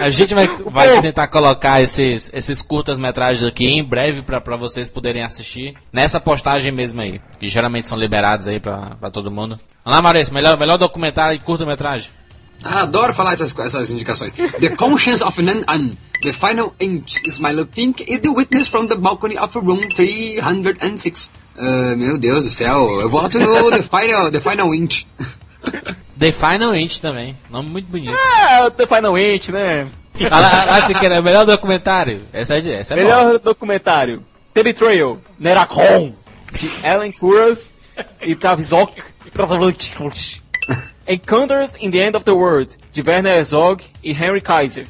A 0.00 0.10
gente 0.10 0.34
vai, 0.34 0.46
vai 0.66 1.00
tentar 1.00 1.28
colocar 1.28 1.80
esses, 1.80 2.30
esses 2.34 2.62
curtas-metragens 2.62 3.44
aqui 3.44 3.66
em 3.66 3.82
breve 3.84 4.22
pra, 4.22 4.40
pra 4.40 4.56
vocês 4.56 4.88
poderem 4.90 5.24
assistir. 5.24 5.74
Nessa 5.92 6.18
postagem 6.20 6.72
mesmo 6.72 7.00
aí. 7.00 7.20
Que 7.38 7.46
geralmente 7.48 7.86
são 7.86 7.98
liberados 7.98 8.48
aí 8.48 8.58
pra, 8.58 8.96
pra 8.98 9.10
todo 9.10 9.30
mundo. 9.30 9.56
Vamos 9.84 9.96
lá, 9.96 10.02
Maurício. 10.02 10.34
Melhor, 10.34 10.58
melhor 10.58 10.78
documentário 10.78 11.36
e 11.36 11.40
curta-metragem. 11.40 12.10
Ah, 12.64 12.82
adoro 12.82 13.12
falar 13.12 13.32
essas, 13.32 13.56
essas 13.58 13.90
indicações. 13.90 14.32
The 14.32 14.70
Conscience 14.70 15.24
of 15.24 15.40
an 15.40 15.64
Un. 15.68 15.90
The 16.22 16.32
Final 16.32 16.74
Inch. 16.80 17.20
Smile 17.28 17.66
Pink 17.66 18.04
is 18.08 18.20
the 18.20 18.28
witness 18.28 18.68
from 18.68 18.86
the 18.86 18.96
balcony 18.96 19.36
of 19.36 19.56
room 19.58 19.80
306. 19.94 21.32
Ah, 21.56 21.94
meu 21.96 22.18
Deus 22.18 22.44
do 22.44 22.50
céu. 22.50 23.00
Eu 23.00 23.08
voto 23.08 23.38
no 23.38 23.70
The 23.70 23.82
Final, 23.82 24.30
the 24.30 24.40
final 24.40 24.74
Inch. 24.74 25.06
The 26.18 26.32
Final 26.32 26.74
Inch 26.76 27.00
também. 27.00 27.36
Nome 27.50 27.70
muito 27.70 27.86
bonito. 27.86 28.16
Ah, 28.16 28.70
The 28.70 28.86
Final 28.86 29.18
Inch, 29.18 29.48
né? 29.50 29.88
Olha 30.20 30.30
lá, 30.30 30.64
lá, 30.64 30.82
se 30.82 30.94
quer, 30.94 31.22
melhor 31.22 31.44
documentário. 31.44 32.22
Essa 32.32 32.56
é, 32.56 32.80
essa 32.80 32.94
é 32.94 33.02
boa. 33.02 33.16
Melhor 33.16 33.38
documentário. 33.38 34.22
The 34.54 34.62
Betrayal, 34.62 35.18
Neracon, 35.38 36.14
de 36.52 36.70
Alan 36.86 37.10
Kuras 37.12 37.72
e 38.20 38.34
Tavizok. 38.34 39.02
Encounters 41.06 41.74
in 41.74 41.90
the 41.90 42.00
End 42.00 42.14
of 42.14 42.24
the 42.24 42.34
World, 42.34 42.76
de 42.92 43.02
Werner 43.02 43.30
Herzog 43.30 43.82
e 44.02 44.12
Henry 44.12 44.40
Kaiser. 44.40 44.84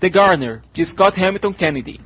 The 0.00 0.10
Garner, 0.10 0.60
de 0.74 0.84
Scott 0.84 1.14
Hamilton 1.14 1.54
Kennedy. 1.54 2.00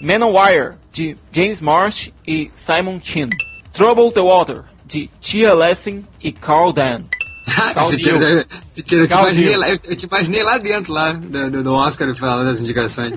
Man 0.00 0.22
on 0.22 0.32
Wire, 0.32 0.78
de 0.92 1.16
James 1.30 1.60
Marsh 1.60 2.10
e 2.26 2.50
Simon 2.54 3.00
Chin. 3.00 3.30
Trouble 3.74 4.10
the 4.10 4.24
Water, 4.24 4.64
de 4.88 5.10
Tia 5.20 5.54
Lessing 5.54 6.06
e 6.20 6.32
Carl 6.32 6.72
Dan. 6.72 7.08
queira, 7.46 8.46
eu, 8.76 9.06
te 9.06 9.12
imaginei 9.14 9.56
lá, 9.56 9.70
eu, 9.70 9.78
te 9.96 10.06
imaginei 10.06 10.42
lá 10.42 10.58
dentro 10.58 10.92
lá, 10.92 11.12
do, 11.12 11.62
do- 11.62 11.72
Oscar 11.74 12.14
falando 12.16 12.46
das 12.46 12.60
indicações. 12.60 13.14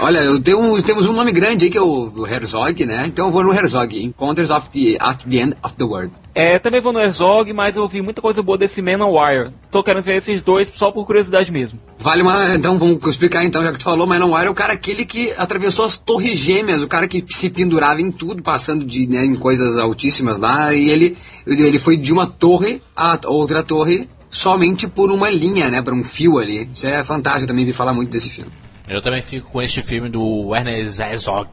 Olha, 0.00 0.18
eu 0.20 0.40
tenho, 0.42 0.82
temos 0.82 1.06
um 1.06 1.12
nome 1.12 1.30
grande 1.32 1.64
aí 1.66 1.70
que 1.70 1.78
é 1.78 1.80
o, 1.82 2.12
o 2.16 2.26
Herzog, 2.26 2.84
né? 2.84 3.04
Então 3.06 3.26
eu 3.26 3.32
vou 3.32 3.42
no 3.44 3.52
Herzog. 3.52 4.02
Encounters 4.02 4.50
of 4.50 4.70
the, 4.70 4.96
at 4.98 5.24
the 5.24 5.36
End 5.36 5.56
of 5.62 5.76
the 5.76 5.84
World. 5.84 6.12
É, 6.34 6.58
também 6.58 6.80
vou 6.80 6.92
no 6.92 7.00
Herzog, 7.00 7.52
mas 7.52 7.76
eu 7.76 7.82
ouvi 7.82 8.02
muita 8.02 8.20
coisa 8.20 8.42
boa 8.42 8.58
desse 8.58 8.82
Man 8.82 9.02
on 9.04 9.18
Wire. 9.18 9.50
Tô 9.70 9.82
querendo 9.82 10.02
ver 10.02 10.16
esses 10.16 10.42
dois 10.42 10.68
só 10.68 10.90
por 10.90 11.06
curiosidade 11.06 11.50
mesmo. 11.50 11.78
Vale 11.98 12.22
uma. 12.22 12.54
Então 12.54 12.78
vamos 12.78 13.02
explicar 13.08 13.44
então, 13.44 13.62
já 13.62 13.72
que 13.72 13.78
tu 13.78 13.84
falou, 13.84 14.06
Man 14.06 14.24
on 14.24 14.34
Wire 14.34 14.46
é 14.48 14.50
o 14.50 14.54
cara 14.54 14.72
aquele 14.72 15.04
que 15.06 15.32
atravessou 15.36 15.84
as 15.84 15.96
torres 15.96 16.38
gêmeas, 16.38 16.82
o 16.82 16.88
cara 16.88 17.08
que 17.08 17.24
se 17.30 17.48
pendurava 17.48 18.00
em 18.02 18.10
tudo, 18.10 18.42
passando 18.42 18.84
de, 18.84 19.06
né, 19.08 19.24
em 19.24 19.34
coisas 19.34 19.76
altíssimas 19.76 20.38
lá, 20.38 20.74
e 20.74 20.90
ele, 20.90 21.16
ele 21.46 21.66
ele 21.66 21.78
foi 21.78 21.96
de 21.96 22.12
uma 22.12 22.26
torre 22.26 22.80
a 22.94 23.18
outra 23.26 23.62
torre 23.62 24.08
somente 24.30 24.86
por 24.86 25.10
uma 25.10 25.30
linha, 25.30 25.70
né? 25.70 25.82
Por 25.82 25.92
um 25.92 26.02
fio 26.02 26.38
ali. 26.38 26.68
Isso 26.72 26.86
é 26.86 27.02
fantástico, 27.04 27.46
também 27.48 27.64
vi 27.64 27.72
falar 27.72 27.92
muito 27.92 28.10
desse 28.10 28.30
filme. 28.30 28.50
Eu 28.88 29.02
também 29.02 29.20
fico 29.20 29.50
com 29.50 29.60
este 29.60 29.82
filme 29.82 30.08
do 30.08 30.48
Werner 30.48 30.78
Herzog. 31.00 31.48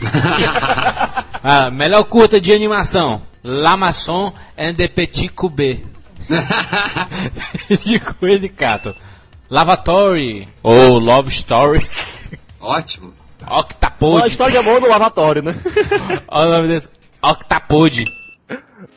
Ah, 1.40 1.70
melhor 1.70 2.02
curta 2.04 2.40
de 2.40 2.52
animação. 2.52 3.22
La 3.44 3.76
Maçon 3.76 4.32
and 4.58 4.74
the 4.74 4.88
Petit 4.88 5.28
Cubé. 5.28 5.80
de 7.84 8.00
Coelho 8.00 8.40
de 8.40 8.48
Cato. 8.48 8.94
Lavatory. 9.48 10.48
Ou 10.62 10.98
Love 10.98 11.30
Story. 11.30 11.86
Ótimo. 12.60 13.14
Uma 13.40 13.60
Octapode. 13.60 14.28
história 14.28 14.52
de 14.52 14.58
amor 14.58 14.80
no 14.80 14.88
lavatório, 14.88 15.42
né? 15.42 15.54
Olha 16.28 16.48
o 16.48 16.52
nome 16.54 16.68
desse. 16.68 16.88
Octapode. 17.22 18.04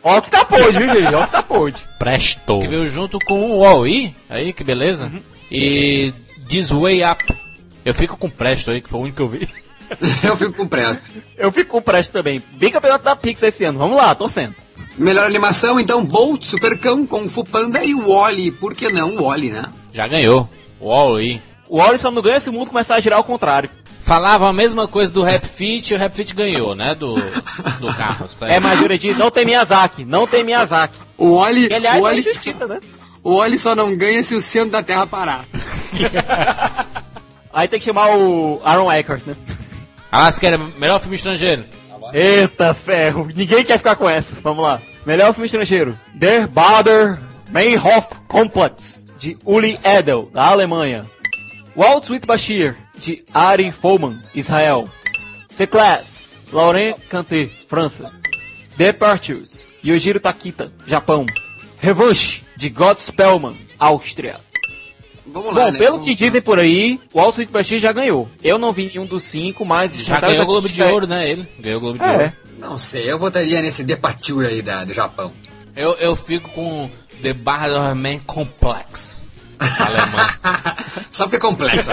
Octapode, 0.04 0.78
viu, 0.78 0.96
gente? 0.96 1.16
Octapode. 1.16 1.84
Presto. 2.00 2.60
Que 2.60 2.68
veio 2.68 2.88
junto 2.88 3.20
com 3.20 3.52
o 3.52 3.60
Wall-E. 3.60 4.16
Aí, 4.30 4.54
que 4.54 4.64
beleza. 4.64 5.12
E 5.52 6.14
This 6.50 6.70
Way 6.72 7.04
Up. 7.04 7.36
Eu 7.84 7.94
fico 7.94 8.18
com 8.18 8.30
Presto 8.30 8.72
aí, 8.72 8.82
que 8.82 8.90
foi 8.90 9.00
o 9.00 9.04
único 9.04 9.18
que 9.18 9.22
eu 9.24 9.28
vi. 9.28 9.50
Eu 10.24 10.38
fico 10.38 10.54
com 10.54 10.68
pressa. 10.68 11.14
Eu 11.38 11.52
fico 11.52 11.72
com 11.72 11.78
o 11.80 11.82
Presto 11.82 12.14
também. 12.14 12.42
Bem 12.54 12.72
campeonato 12.72 13.04
da 13.04 13.14
Pixar 13.14 13.50
esse 13.50 13.66
ano. 13.66 13.78
Vamos 13.78 13.98
lá, 13.98 14.16
torcendo. 14.16 14.56
Melhor 14.98 15.26
animação, 15.26 15.80
então, 15.80 16.06
Bolt, 16.06 16.44
Supercão, 16.44 17.06
Kung 17.06 17.28
Fu 17.28 17.44
Panda 17.44 17.84
e 17.84 17.94
Wally. 17.94 18.52
Por 18.52 18.74
que 18.74 18.90
não 18.90 19.22
Wally, 19.22 19.50
né? 19.50 19.66
Já 19.94 20.08
ganhou. 20.08 20.50
Wall-E. 20.80 21.42
O 21.68 21.78
Wally 21.78 21.98
só 21.98 22.10
não 22.10 22.22
ganha 22.22 22.40
se 22.40 22.50
o 22.50 22.54
mundo 22.54 22.70
começar 22.70 22.96
a 22.96 23.00
girar 23.00 23.18
ao 23.18 23.24
contrário. 23.24 23.70
Falava 24.12 24.50
a 24.50 24.52
mesma 24.52 24.90
coisa 24.90 25.14
do 25.14 25.24
Rap 25.24 25.48
Fit 25.48 25.94
e 25.94 25.96
o 25.96 25.98
Rap 25.98 26.14
Fit 26.14 26.36
ganhou, 26.36 26.76
né? 26.76 26.94
Do, 26.94 27.16
do 27.80 27.96
Carlos. 27.96 28.36
Tá? 28.36 28.50
É, 28.50 28.60
mas 28.60 28.78
Jurandir, 28.78 29.18
não 29.18 29.32
tem 29.32 29.46
Miyazaki. 29.46 30.04
Não 30.04 30.28
tem 30.28 30.44
Miyazaki. 30.44 30.96
O 31.18 31.42
E, 31.48 31.74
aliás, 31.74 31.96
o 31.96 32.00
é 32.00 32.02
Wally, 32.02 32.20
injustiça, 32.20 32.68
né? 32.68 32.82
o 33.24 33.38
Wally 33.38 33.58
só 33.58 33.74
não 33.74 33.96
ganha 33.96 34.22
se 34.22 34.36
o 34.36 34.42
centro 34.42 34.72
da 34.72 34.84
Terra 34.84 35.08
parar. 35.08 35.46
Aí 37.54 37.70
tem 37.70 37.80
que 37.80 37.86
chamar 37.86 38.18
o 38.18 38.60
Aaron 38.66 38.92
Eckhart, 38.92 39.26
né? 39.26 39.34
Alasquera, 40.12 40.58
melhor 40.58 41.00
filme 41.00 41.16
estrangeiro. 41.16 41.64
Eita 42.12 42.74
ferro, 42.74 43.30
ninguém 43.34 43.64
quer 43.64 43.78
ficar 43.78 43.96
com 43.96 44.10
essa. 44.10 44.36
Vamos 44.42 44.66
lá. 44.66 44.82
Melhor 45.06 45.32
filme 45.32 45.46
estrangeiro: 45.46 45.98
Der 46.14 46.50
Bader 46.50 47.18
Meinhof 47.50 48.08
Complex, 48.28 49.06
de 49.18 49.38
Uli 49.46 49.80
Edel, 49.82 50.30
da 50.34 50.48
Alemanha. 50.48 51.10
Walt 51.78 52.04
Sweet 52.04 52.28
Bashir, 52.28 52.76
de 53.02 53.24
Ari 53.34 53.72
Folman, 53.72 54.22
Israel. 54.34 54.88
The 55.58 55.66
Class, 55.68 56.36
Laurent 56.54 56.96
Canté, 57.10 57.50
França. 57.68 58.12
Departures, 58.78 59.66
Yojiro 59.86 60.20
Takita, 60.20 60.72
Japão. 60.88 61.26
Revanche, 61.80 62.44
de 62.56 62.70
God 62.70 62.98
Spellman, 62.98 63.56
Áustria. 63.78 64.40
Vamos 65.26 65.54
lá, 65.54 65.66
Bom, 65.66 65.72
né? 65.72 65.78
pelo 65.80 65.92
Vamos- 65.94 66.08
que 66.08 66.16
dizem 66.16 66.42
por 66.42 66.60
aí, 66.60 67.00
o 67.14 67.20
Walt 67.20 67.34
Sweet 67.34 67.52
Bashir 67.52 67.80
já 67.80 67.92
ganhou. 67.92 68.30
Eu 68.44 68.58
não 68.58 68.72
vi 68.74 68.88
nenhum 68.88 69.06
dos 69.06 69.24
cinco, 69.24 69.64
mas... 69.66 69.94
Já 70.04 70.20
ganhou 70.20 70.44
o 70.44 70.46
Globo 70.46 70.68
de 70.70 70.82
Ouro, 70.84 71.08
né? 71.08 71.30
Ele 71.30 71.48
ganhou 71.60 71.78
o 71.78 71.82
Globo 71.82 71.98
de 72.00 72.04
É. 72.04 72.12
Ouro. 72.12 72.34
Não 72.60 72.78
sei, 72.78 73.10
eu 73.12 73.18
votaria 73.18 73.62
nesse 73.62 73.84
Departure 73.84 74.48
aí 74.48 74.62
da, 74.62 74.84
do 74.84 74.94
Japão. 74.94 75.32
Eu, 75.76 75.94
eu 75.94 76.16
fico 76.16 76.50
com 76.52 76.90
The 77.22 77.34
Barra 77.34 77.96
Man 77.96 78.20
Complex. 78.26 79.21
Alemão. 79.80 80.76
Só 81.10 81.26
porque 81.26 81.38
é 81.38 81.40
complexo. 81.40 81.92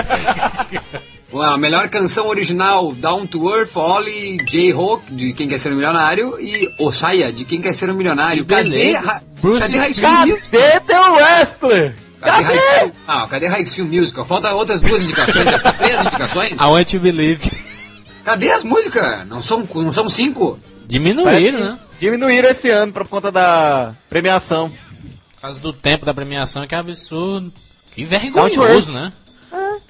a 1.43 1.57
melhor 1.59 1.89
canção 1.89 2.29
original, 2.29 2.93
Down 2.93 3.27
to 3.27 3.55
Earth, 3.55 3.77
Ollie, 3.77 4.39
J-Hope, 4.45 5.13
de 5.13 5.33
Quem 5.33 5.49
Quer 5.49 5.59
Ser 5.59 5.73
um 5.73 5.77
Milionário, 5.77 6.41
e 6.41 6.73
Osaya, 6.79 7.33
de 7.33 7.45
Quem 7.45 7.61
Quer 7.61 7.75
Ser 7.75 7.91
um 7.91 7.95
Milionário. 7.95 8.45
Cadê, 8.45 8.97
Bruce 9.41 9.67
cadê 9.67 9.79
High 9.79 9.95
School 9.95 10.27
Musical? 10.27 10.51
Cadê 10.51 10.81
teu 10.81 11.13
wrestler? 11.13 11.97
Cadê 12.21 12.43
High 12.43 12.57
Cadê? 12.57 12.79
School? 12.79 12.93
Ah, 13.07 13.27
cadê 13.29 13.47
High 13.47 13.67
School 13.67 13.89
Musical? 13.89 14.25
Faltam 14.25 14.57
outras 14.57 14.81
duas 14.81 15.01
indicações, 15.03 15.45
dessas 15.45 15.77
três 15.77 16.01
indicações. 16.01 16.53
I 16.59 16.65
Want 16.65 16.91
to 16.91 16.99
Believe. 17.01 17.51
Cadê 18.25 18.51
as 18.51 18.65
músicas? 18.65 19.27
Não 19.29 19.41
são, 19.41 19.67
não 19.75 19.93
são 19.93 20.09
cinco? 20.09 20.59
Diminuíram, 20.87 21.59
né? 21.61 21.79
Diminuíram 22.01 22.49
esse 22.49 22.71
ano 22.71 22.93
por 22.93 23.07
conta 23.09 23.31
da 23.31 23.93
premiação. 24.09 24.71
Por 25.39 25.43
causa 25.43 25.61
do 25.61 25.73
tempo 25.73 26.05
da 26.05 26.13
premiação, 26.13 26.67
que 26.67 26.75
é 26.75 26.79
absurdo. 26.79 27.53
Que 27.95 28.05
vergonhoso, 28.05 28.93
né? 28.93 29.13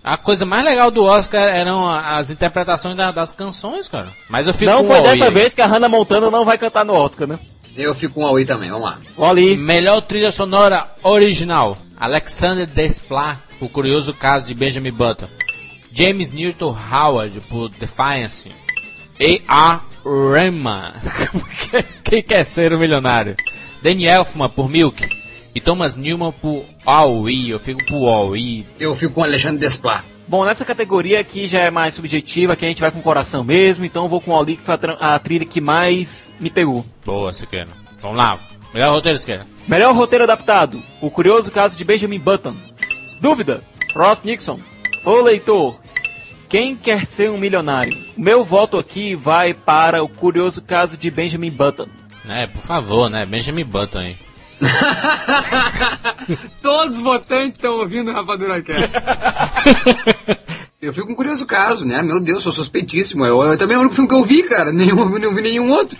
A 0.04 0.16
coisa 0.16 0.46
mais 0.46 0.64
legal 0.64 0.90
do 0.90 1.04
Oscar 1.04 1.42
eram 1.48 1.88
as 1.88 2.30
interpretações 2.30 2.96
da- 2.96 3.10
das 3.10 3.32
canções, 3.32 3.88
cara. 3.88 4.08
Mas 4.30 4.46
eu 4.46 4.54
fico 4.54 4.70
não 4.70 4.82
com 4.82 4.88
foi 4.88 5.02
dessa 5.02 5.24
aí. 5.26 5.30
vez 5.34 5.52
que 5.54 5.60
a 5.60 5.66
Hannah 5.66 5.88
Montana 5.88 6.30
não 6.30 6.44
vai 6.44 6.56
cantar 6.56 6.84
no 6.84 6.94
Oscar, 6.94 7.26
né? 7.26 7.38
Eu 7.76 7.94
fico 7.94 8.14
com 8.14 8.26
a 8.26 8.30
Oi 8.30 8.44
também, 8.44 8.70
vamos 8.70 8.84
lá. 8.88 8.98
Ali. 9.28 9.56
Melhor 9.56 10.00
trilha 10.02 10.30
sonora 10.32 10.86
original. 11.02 11.76
Alexander 11.98 12.66
Desplat, 12.66 13.38
o 13.60 13.68
curioso 13.68 14.14
caso 14.14 14.46
de 14.46 14.54
Benjamin 14.54 14.92
Button. 14.92 15.26
James 15.92 16.30
Newton 16.32 16.76
Howard, 16.92 17.40
por 17.48 17.68
Defiance. 17.70 18.50
A.R. 19.20 19.80
Rema, 20.32 20.92
quem 22.04 22.22
quer 22.22 22.44
ser 22.46 22.72
o 22.72 22.78
milionário? 22.78 23.36
Danny 23.82 24.06
Elfman, 24.06 24.48
por 24.48 24.68
Milk. 24.70 25.17
E 25.58 25.60
Thomas 25.60 25.96
Newman, 25.96 26.30
por 26.30 26.64
All-E. 26.86 27.50
Eu 27.50 27.58
fico 27.58 27.84
por 27.84 28.08
All-E. 28.08 28.64
Eu 28.78 28.94
fico 28.94 29.14
com 29.14 29.22
o 29.22 29.24
Alexandre 29.24 29.58
Desplat. 29.58 30.04
Bom, 30.28 30.44
nessa 30.44 30.64
categoria 30.64 31.18
aqui 31.18 31.48
já 31.48 31.58
é 31.58 31.68
mais 31.68 31.94
subjetiva, 31.94 32.54
que 32.54 32.64
a 32.64 32.68
gente 32.68 32.80
vai 32.80 32.92
com 32.92 33.00
o 33.00 33.02
coração 33.02 33.42
mesmo, 33.42 33.84
então 33.84 34.04
eu 34.04 34.08
vou 34.08 34.20
com 34.20 34.30
o 34.30 34.38
Ali, 34.38 34.56
que 34.56 34.62
foi 34.62 34.76
a, 34.76 35.16
a 35.16 35.18
trilha 35.18 35.44
que 35.44 35.60
mais 35.60 36.30
me 36.38 36.48
pegou. 36.48 36.86
Boa, 37.04 37.32
Siqueira. 37.32 37.70
Vamos 38.00 38.18
lá. 38.18 38.38
Melhor 38.72 38.92
roteiro, 38.92 39.18
Siqueira. 39.18 39.44
Melhor 39.66 39.92
roteiro 39.96 40.22
adaptado: 40.22 40.80
O 41.00 41.10
Curioso 41.10 41.50
Caso 41.50 41.76
de 41.76 41.82
Benjamin 41.82 42.20
Button. 42.20 42.54
Dúvida: 43.20 43.60
Ross 43.96 44.22
Nixon. 44.22 44.60
Ô 45.04 45.20
leitor, 45.22 45.76
quem 46.48 46.76
quer 46.76 47.04
ser 47.04 47.32
um 47.32 47.38
milionário? 47.38 47.98
O 48.16 48.20
meu 48.20 48.44
voto 48.44 48.78
aqui 48.78 49.16
vai 49.16 49.52
para 49.52 50.04
O 50.04 50.08
Curioso 50.08 50.62
Caso 50.62 50.96
de 50.96 51.10
Benjamin 51.10 51.50
Button. 51.50 51.88
É, 52.28 52.46
por 52.46 52.62
favor, 52.62 53.10
né? 53.10 53.26
Benjamin 53.26 53.64
Button 53.64 53.98
aí. 53.98 54.27
Todos 56.60 56.96
os 56.96 57.00
votantes 57.00 57.58
estão 57.58 57.78
ouvindo 57.78 58.10
o 58.10 58.14
Rapadura 58.14 58.60
Cast. 58.62 58.90
Eu 60.80 60.94
fico 60.94 61.08
com 61.08 61.12
um 61.12 61.16
curioso 61.16 61.44
caso, 61.44 61.84
né? 61.84 62.00
Meu 62.02 62.20
Deus, 62.20 62.44
sou 62.44 62.52
suspeitíssimo. 62.52 63.24
Eu, 63.24 63.42
eu 63.42 63.58
também 63.58 63.74
é 63.74 63.78
o 63.78 63.80
único 63.80 63.96
filme 63.96 64.08
que 64.08 64.14
eu 64.14 64.22
vi, 64.22 64.44
cara. 64.44 64.70
Nenhum, 64.72 65.18
não 65.18 65.34
vi 65.34 65.42
nenhum 65.42 65.72
outro. 65.72 65.98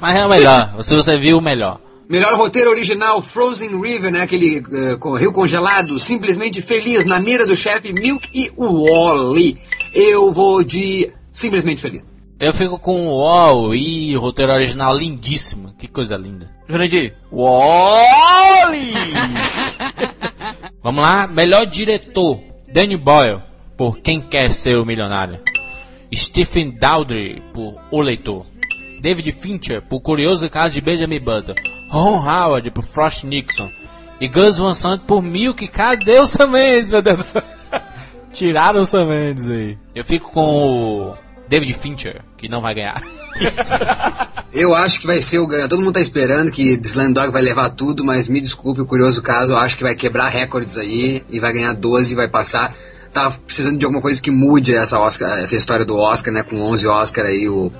Mas 0.00 0.16
é 0.16 0.24
o 0.24 0.30
melhor. 0.30 0.82
Se 0.82 0.94
você 0.94 1.18
viu, 1.18 1.36
o 1.36 1.42
melhor. 1.42 1.78
Melhor 2.08 2.34
roteiro 2.34 2.70
original, 2.70 3.20
Frozen 3.20 3.78
River, 3.78 4.10
né? 4.10 4.22
Aquele 4.22 4.62
com 4.98 5.14
rio 5.14 5.30
congelado, 5.30 5.98
simplesmente 5.98 6.62
feliz, 6.62 7.04
na 7.04 7.20
mira 7.20 7.46
do 7.46 7.54
chefe 7.54 7.92
Milk 7.92 8.30
e 8.32 8.50
Wally. 8.56 9.58
Eu 9.92 10.32
vou 10.32 10.64
de 10.64 11.12
simplesmente 11.30 11.82
feliz. 11.82 12.14
Eu 12.40 12.52
fico 12.52 12.78
com 12.78 13.06
o 13.06 13.20
All-E, 13.20 14.16
roteiro 14.16 14.52
original 14.52 14.96
lindíssimo. 14.96 15.74
Que 15.78 15.86
coisa 15.86 16.16
linda. 16.16 16.50
Jurandir. 16.68 17.14
Wally! 17.30 18.94
Vamos 20.82 21.02
lá, 21.02 21.26
melhor 21.26 21.64
diretor, 21.66 22.40
Danny 22.72 22.96
Boyle, 22.96 23.42
por 23.76 23.98
Quem 24.00 24.20
Quer 24.20 24.50
Ser 24.50 24.76
o 24.76 24.84
Milionário. 24.84 25.40
Stephen 26.14 26.76
Daldry, 26.76 27.42
por 27.54 27.80
O 27.90 28.00
Leitor. 28.00 28.44
David 29.00 29.32
Fincher, 29.32 29.82
por 29.82 30.00
Curioso 30.00 30.48
Caso 30.48 30.74
de 30.74 30.80
Benjamin 30.80 31.20
Button. 31.20 31.54
Ron 31.88 32.18
Howard, 32.18 32.70
por 32.70 32.84
Frost 32.84 33.24
Nixon. 33.24 33.70
E 34.20 34.28
Gus 34.28 34.56
Van 34.56 34.74
Sant 34.74 35.02
por 35.02 35.22
Milk. 35.22 35.66
Cadê 35.68 36.20
o 36.20 36.26
Sam 36.26 36.48
Mendes, 36.48 36.92
meu 36.92 37.02
Deus 37.02 37.16
do 37.16 37.22
céu? 37.24 37.42
Tiraram 38.32 38.82
o 38.82 38.86
Sam 38.86 39.06
Mendes 39.06 39.48
aí. 39.48 39.78
Eu 39.94 40.04
fico 40.04 40.30
com 40.30 40.40
o 40.40 41.14
David 41.48 41.74
Fincher, 41.74 42.22
que 42.36 42.48
não 42.48 42.60
vai 42.60 42.74
ganhar. 42.74 43.02
Eu 44.52 44.74
acho 44.74 45.00
que 45.00 45.06
vai 45.06 45.20
ser 45.22 45.38
o 45.38 45.46
ganhador. 45.46 45.70
Todo 45.70 45.80
mundo 45.82 45.94
tá 45.94 46.00
esperando 46.00 46.50
que 46.52 46.78
Slam 46.84 47.10
Dog 47.12 47.30
vai 47.32 47.40
levar 47.40 47.70
tudo, 47.70 48.04
mas 48.04 48.28
me 48.28 48.38
desculpe 48.40 48.82
o 48.82 48.86
curioso 48.86 49.22
caso. 49.22 49.54
Eu 49.54 49.56
acho 49.56 49.76
que 49.78 49.82
vai 49.82 49.94
quebrar 49.94 50.28
recordes 50.28 50.76
aí 50.76 51.24
e 51.30 51.40
vai 51.40 51.52
ganhar 51.54 51.72
12 51.72 52.12
e 52.12 52.16
vai 52.16 52.28
passar. 52.28 52.74
Tá 53.14 53.30
precisando 53.30 53.78
de 53.78 53.84
alguma 53.86 54.02
coisa 54.02 54.20
que 54.20 54.30
mude 54.30 54.74
essa, 54.74 54.98
Oscar, 54.98 55.38
essa 55.38 55.56
história 55.56 55.84
do 55.86 55.96
Oscar, 55.96 56.32
né? 56.34 56.42
Com 56.42 56.60
11 56.60 56.86
Oscar 56.86 57.24
aí, 57.26 57.48
o, 57.48 57.72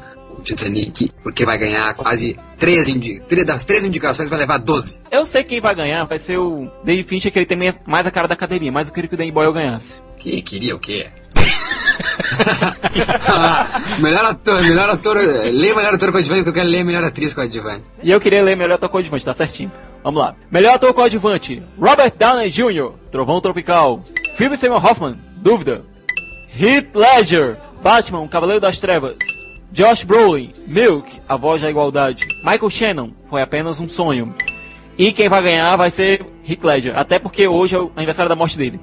Titanic, 0.42 1.10
porque 1.22 1.44
vai 1.44 1.56
ganhar 1.58 1.94
quase 1.94 2.36
13, 2.58 2.92
indi- 2.92 3.20
tre- 3.28 3.44
das 3.44 3.64
13 3.64 3.86
indicações, 3.88 4.28
vai 4.28 4.38
levar 4.38 4.58
12. 4.58 4.98
Eu 5.10 5.24
sei 5.24 5.44
quem 5.44 5.60
vai 5.60 5.74
ganhar, 5.74 6.04
vai 6.04 6.18
ser 6.18 6.38
o 6.38 6.68
David 6.84 7.06
Fincher, 7.06 7.30
que 7.30 7.38
ele 7.38 7.46
tem 7.46 7.56
mais- 7.56 7.78
mais 7.86 8.06
a 8.06 8.10
cara 8.10 8.26
da 8.26 8.34
academia, 8.34 8.72
mas 8.72 8.88
eu 8.88 8.94
queria 8.94 9.08
que 9.08 9.14
o 9.14 9.18
Danny 9.18 9.30
Boyle 9.30 9.52
ganhasse. 9.52 10.02
Que 10.18 10.42
queria 10.42 10.74
o 10.74 10.80
quê? 10.80 11.06
melhor 14.00 14.24
ator, 14.24 14.62
melhor 14.62 14.90
ator, 14.90 15.16
lê 15.16 15.74
melhor 15.74 15.94
ator 15.94 16.12
coadjuvante, 16.12 16.42
que 16.42 16.48
eu 16.48 16.52
quero 16.52 16.68
ler 16.68 16.84
melhor 16.84 17.04
atriz 17.04 17.34
coadjuvante. 17.34 17.84
E 18.02 18.10
eu 18.10 18.20
queria 18.20 18.42
ler 18.42 18.56
melhor 18.56 18.74
ator 18.74 18.88
coadjuvante, 18.88 19.24
tá 19.24 19.34
certinho. 19.34 19.70
Vamos 20.02 20.20
lá. 20.20 20.34
Melhor 20.50 20.74
ator 20.74 20.92
coadjuvante: 20.92 21.62
Robert 21.78 22.12
Downey 22.18 22.50
Jr., 22.50 22.92
Trovão 23.10 23.40
Tropical. 23.40 24.02
Philip 24.36 24.56
Seymour 24.56 24.84
Hoffman, 24.84 25.18
Dúvida. 25.36 25.82
Heath 26.54 26.94
Ledger, 26.94 27.56
Batman, 27.82 28.28
Cavaleiro 28.28 28.60
das 28.60 28.78
Trevas. 28.78 29.16
Josh 29.72 30.04
Brolin, 30.04 30.52
Milk, 30.66 31.20
A 31.26 31.36
Voz 31.36 31.62
da 31.62 31.70
Igualdade. 31.70 32.26
Michael 32.44 32.70
Shannon, 32.70 33.10
Foi 33.30 33.40
Apenas 33.40 33.80
um 33.80 33.88
Sonho. 33.88 34.34
E 34.98 35.10
quem 35.12 35.28
vai 35.28 35.42
ganhar 35.42 35.74
vai 35.76 35.90
ser 35.90 36.24
Heath 36.48 36.62
Ledger. 36.64 36.98
Até 36.98 37.18
porque 37.18 37.48
hoje 37.48 37.74
é 37.74 37.78
o 37.78 37.90
aniversário 37.96 38.28
da 38.28 38.36
morte 38.36 38.58
dele. 38.58 38.78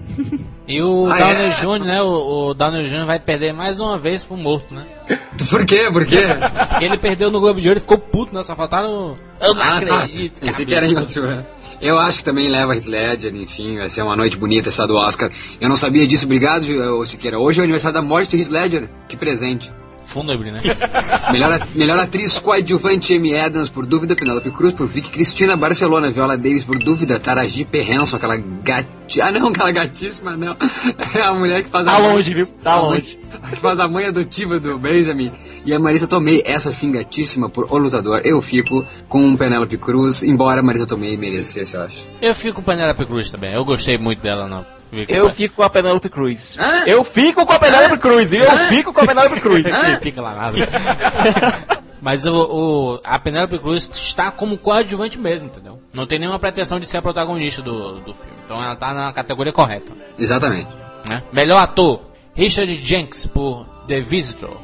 E 0.67 0.81
o 0.81 1.07
Ah, 1.11 1.17
Downey 1.17 1.45
é? 1.45 1.49
Jr., 1.49 1.79
né? 1.85 2.01
O, 2.01 2.49
o 2.49 2.53
Downey 2.53 2.83
Jr. 2.85 3.05
vai 3.05 3.19
perder 3.19 3.53
mais 3.53 3.79
uma 3.79 3.97
vez 3.97 4.23
pro 4.23 4.35
morto, 4.35 4.73
né? 4.73 4.83
Por 5.49 5.65
quê? 5.65 5.89
Por 5.91 6.05
quê? 6.05 6.23
Porque 6.69 6.85
ele 6.85 6.97
perdeu 6.97 7.29
no 7.31 7.39
Globo 7.39 7.61
de 7.61 7.67
Ouro 7.67 7.77
e 7.79 7.81
ficou 7.81 7.97
puto, 7.97 8.33
né? 8.33 8.41
Só 8.43 8.55
faltaram. 8.55 9.15
Eu 9.39 9.53
não 9.53 9.61
Ah, 9.61 9.81
tá. 9.81 9.97
acredito. 9.99 10.41
Pensei 10.41 10.65
que 10.65 10.73
era 10.73 10.87
né? 10.87 11.45
Eu 11.81 11.97
acho 11.97 12.17
que 12.17 12.23
também 12.25 12.49
leva 12.49 12.75
Heath 12.75 12.85
Ledger, 12.87 13.33
enfim, 13.35 13.77
vai 13.77 13.87
ser 13.87 14.01
uma 14.01 14.13
noite 14.15 14.35
bonita 14.35 14.67
essa 14.67 14.85
do 14.85 14.97
Oscar. 14.97 15.31
Eu 15.61 15.69
não 15.69 15.77
sabia 15.77 16.05
disso, 16.05 16.25
obrigado, 16.25 16.65
Siqueira. 17.05 17.39
Hoje 17.39 17.59
é 17.59 17.61
o 17.61 17.63
aniversário 17.63 17.93
da 17.93 18.01
morte 18.05 18.29
do 18.35 18.41
Heath 18.41 18.49
Ledger. 18.51 18.89
Que 19.07 19.15
presente. 19.15 19.71
Fúnebre, 20.09 20.51
né? 20.51 20.59
Melhor, 21.31 21.67
melhor 21.75 21.99
atriz 21.99 22.39
coadjuvante 22.39 23.13
Amy 23.15 23.37
Adams 23.37 23.69
por 23.69 23.85
dúvida, 23.85 24.15
Penelope 24.15 24.49
Cruz 24.51 24.73
por 24.73 24.87
Vicky 24.87 25.11
Cristina 25.11 25.55
Barcelona, 25.55 26.09
Viola 26.11 26.35
Davis 26.35 26.65
por 26.65 26.79
dúvida, 26.79 27.19
Taraji 27.19 27.63
P. 27.65 27.79
Henson, 27.81 28.17
aquela 28.17 28.35
gati... 28.37 29.21
Ah 29.21 29.31
não, 29.31 29.49
aquela 29.49 29.71
gatíssima 29.71 30.35
não. 30.35 30.55
É 31.15 31.21
a 31.21 31.33
mulher 31.33 31.63
que 31.63 31.69
faz 31.69 31.87
a 31.87 31.91
Tá 31.91 31.97
longe, 31.99 32.33
viu? 32.33 32.47
Tá 32.63 32.73
a 32.73 32.81
longe. 32.81 33.17
mãe- 33.21 33.29
Que 33.51 33.55
faz 33.57 33.79
a 33.79 33.87
mãe 33.87 34.05
adotiva 34.07 34.59
do 34.59 34.77
Benjamin. 34.79 35.31
E 35.65 35.73
a 35.73 35.79
Marisa 35.79 36.07
Tomei, 36.07 36.41
essa 36.45 36.71
sim 36.71 36.91
gatíssima 36.91 37.47
por 37.49 37.67
O 37.71 37.77
Lutador. 37.77 38.21
Eu 38.25 38.41
fico 38.41 38.83
com 39.07 39.35
Penelope 39.37 39.77
Cruz, 39.77 40.23
embora 40.23 40.61
a 40.61 40.63
Marisa 40.63 40.87
Tomei 40.87 41.15
merecesse, 41.17 41.75
eu 41.75 41.83
acho. 41.83 42.03
Eu 42.21 42.33
fico 42.33 42.55
com 42.55 42.61
Penelope 42.63 43.05
Cruz 43.05 43.29
também. 43.29 43.53
Eu 43.53 43.63
gostei 43.63 43.97
muito 43.97 44.21
dela, 44.21 44.47
não. 44.47 44.65
Fico 44.89 45.11
Eu 45.13 45.29
fico 45.31 45.55
com 45.55 45.63
a 45.63 45.69
Penelope 45.69 46.09
Cruz. 46.09 46.57
Hã? 46.59 46.83
Eu 46.87 47.03
fico 47.03 47.45
com 47.45 47.53
a 47.53 47.59
Penelope 47.59 47.97
Cruz? 47.99 48.33
Eu 48.33 48.49
fico 48.69 48.91
com 48.93 49.01
a 49.01 49.05
Penelope 49.07 49.39
Cruz. 49.39 49.63
Fica 50.01 50.21
lá 50.21 50.33
nada. 50.35 50.57
Mas 52.01 52.25
o, 52.25 52.33
o- 52.33 53.01
a 53.03 53.19
Penelope 53.19 53.59
Cruz 53.59 53.89
está 53.93 54.31
como 54.31 54.57
coadjuvante 54.57 55.19
mesmo, 55.19 55.47
entendeu? 55.47 55.81
Não 55.93 56.07
tem 56.07 56.17
nenhuma 56.17 56.39
pretensão 56.39 56.79
de 56.79 56.87
ser 56.87 56.97
a 56.97 57.01
protagonista 57.01 57.61
do, 57.61 57.95
do 57.99 58.13
filme. 58.13 58.31
Então 58.45 58.61
ela 58.63 58.75
tá 58.75 58.93
na 58.93 59.11
categoria 59.11 59.51
correta. 59.51 59.91
Exatamente. 60.17 60.69
né? 61.07 61.21
Melhor 61.33 61.57
ator: 61.61 62.01
Richard 62.33 62.73
Jenks 62.83 63.25
por 63.27 63.65
The 63.87 63.99
Visitor, 63.99 64.55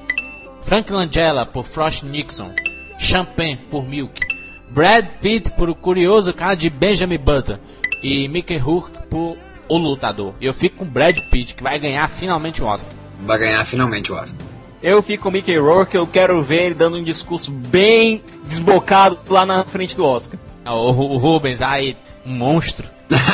Frank 0.62 0.91
Langella 0.91 1.46
por 1.46 1.65
Frost 1.65 2.03
Nixon, 2.03 2.51
Champagne 2.98 3.58
por 3.70 3.84
Milk, 3.86 4.20
Brad 4.72 5.05
Pitt 5.22 5.51
por 5.51 5.70
O 5.70 5.75
Curioso 5.75 6.34
Caso 6.34 6.55
de 6.55 6.70
Benjamin 6.70 7.17
Button 7.20 7.60
e 8.01 8.29
Mickey 8.29 8.58
Rourke 8.58 9.05
por 9.10 9.36
O 9.67 9.77
Lutador. 9.77 10.34
E 10.39 10.45
eu 10.45 10.53
fico 10.53 10.77
com 10.77 10.86
Brad 10.86 11.17
Pitt 11.31 11.55
que 11.55 11.63
vai 11.63 11.79
ganhar 11.79 12.07
finalmente 12.10 12.62
o 12.62 12.65
Oscar. 12.67 12.93
Vai 13.22 13.38
ganhar 13.39 13.65
finalmente 13.65 14.12
o 14.12 14.15
Oscar. 14.15 14.45
Eu 14.84 15.01
fico 15.01 15.24
com 15.24 15.29
o 15.29 15.31
Mickey 15.31 15.57
Rourke, 15.57 15.95
eu 15.95 16.05
quero 16.05 16.41
ver 16.43 16.63
ele 16.65 16.75
dando 16.75 16.98
um 16.98 17.03
discurso 17.03 17.51
bem 17.51 18.22
desbocado 18.43 19.17
lá 19.29 19.45
na 19.45 19.63
frente 19.63 19.95
do 19.98 20.05
Oscar. 20.05 20.39
Ah, 20.63 20.75
O, 20.75 20.89
o 20.89 21.17
Rubens, 21.17 21.62
ai, 21.62 21.98
um 22.25 22.34
monstro. 22.36 22.88